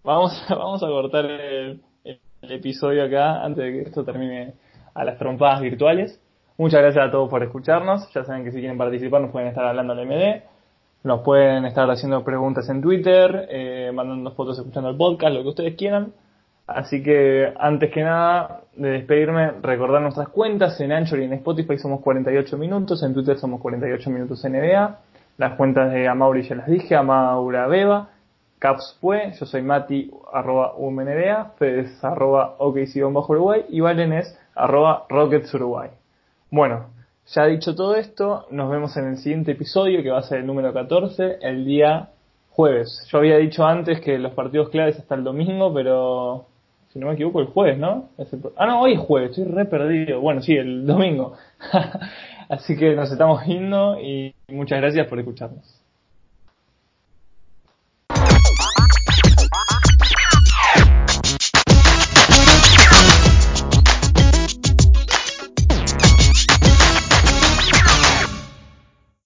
[0.03, 4.55] Vamos, a- vamos a cortar el, el episodio acá antes de que esto termine
[4.93, 6.19] a las trompadas virtuales.
[6.57, 8.11] Muchas gracias a todos por escucharnos.
[8.13, 10.41] Ya saben que si quieren participar nos pueden estar hablando en MD.
[11.03, 15.49] Nos pueden estar haciendo preguntas en Twitter, eh, mandando fotos escuchando el podcast, lo que
[15.49, 16.13] ustedes quieran.
[16.67, 21.77] Así que antes que nada de despedirme, recordar nuestras cuentas en Anchor y en Spotify
[21.77, 24.99] somos 48 minutos, en Twitter somos 48 minutos NBA.
[25.37, 28.09] Las cuentas de Amauri ya las dije, Amaura Beba,
[28.57, 35.05] Caps fue, yo soy Mati, arroba UMNBA, Fedes, arroba bajo Uruguay y Valen es arroba
[35.09, 35.89] Rockets Uruguay.
[36.49, 36.87] Bueno,
[37.27, 40.47] ya dicho todo esto, nos vemos en el siguiente episodio que va a ser el
[40.47, 42.09] número 14, el día
[42.49, 43.05] jueves.
[43.11, 46.47] Yo había dicho antes que los partidos claves hasta el domingo, pero
[46.95, 48.11] si no me equivoco el jueves, ¿no?
[48.55, 50.21] Ah, no, hoy es jueves, estoy re perdido.
[50.21, 51.33] Bueno, sí, el domingo.
[52.49, 55.84] Así que nos estamos yendo y muchas gracias por escucharnos.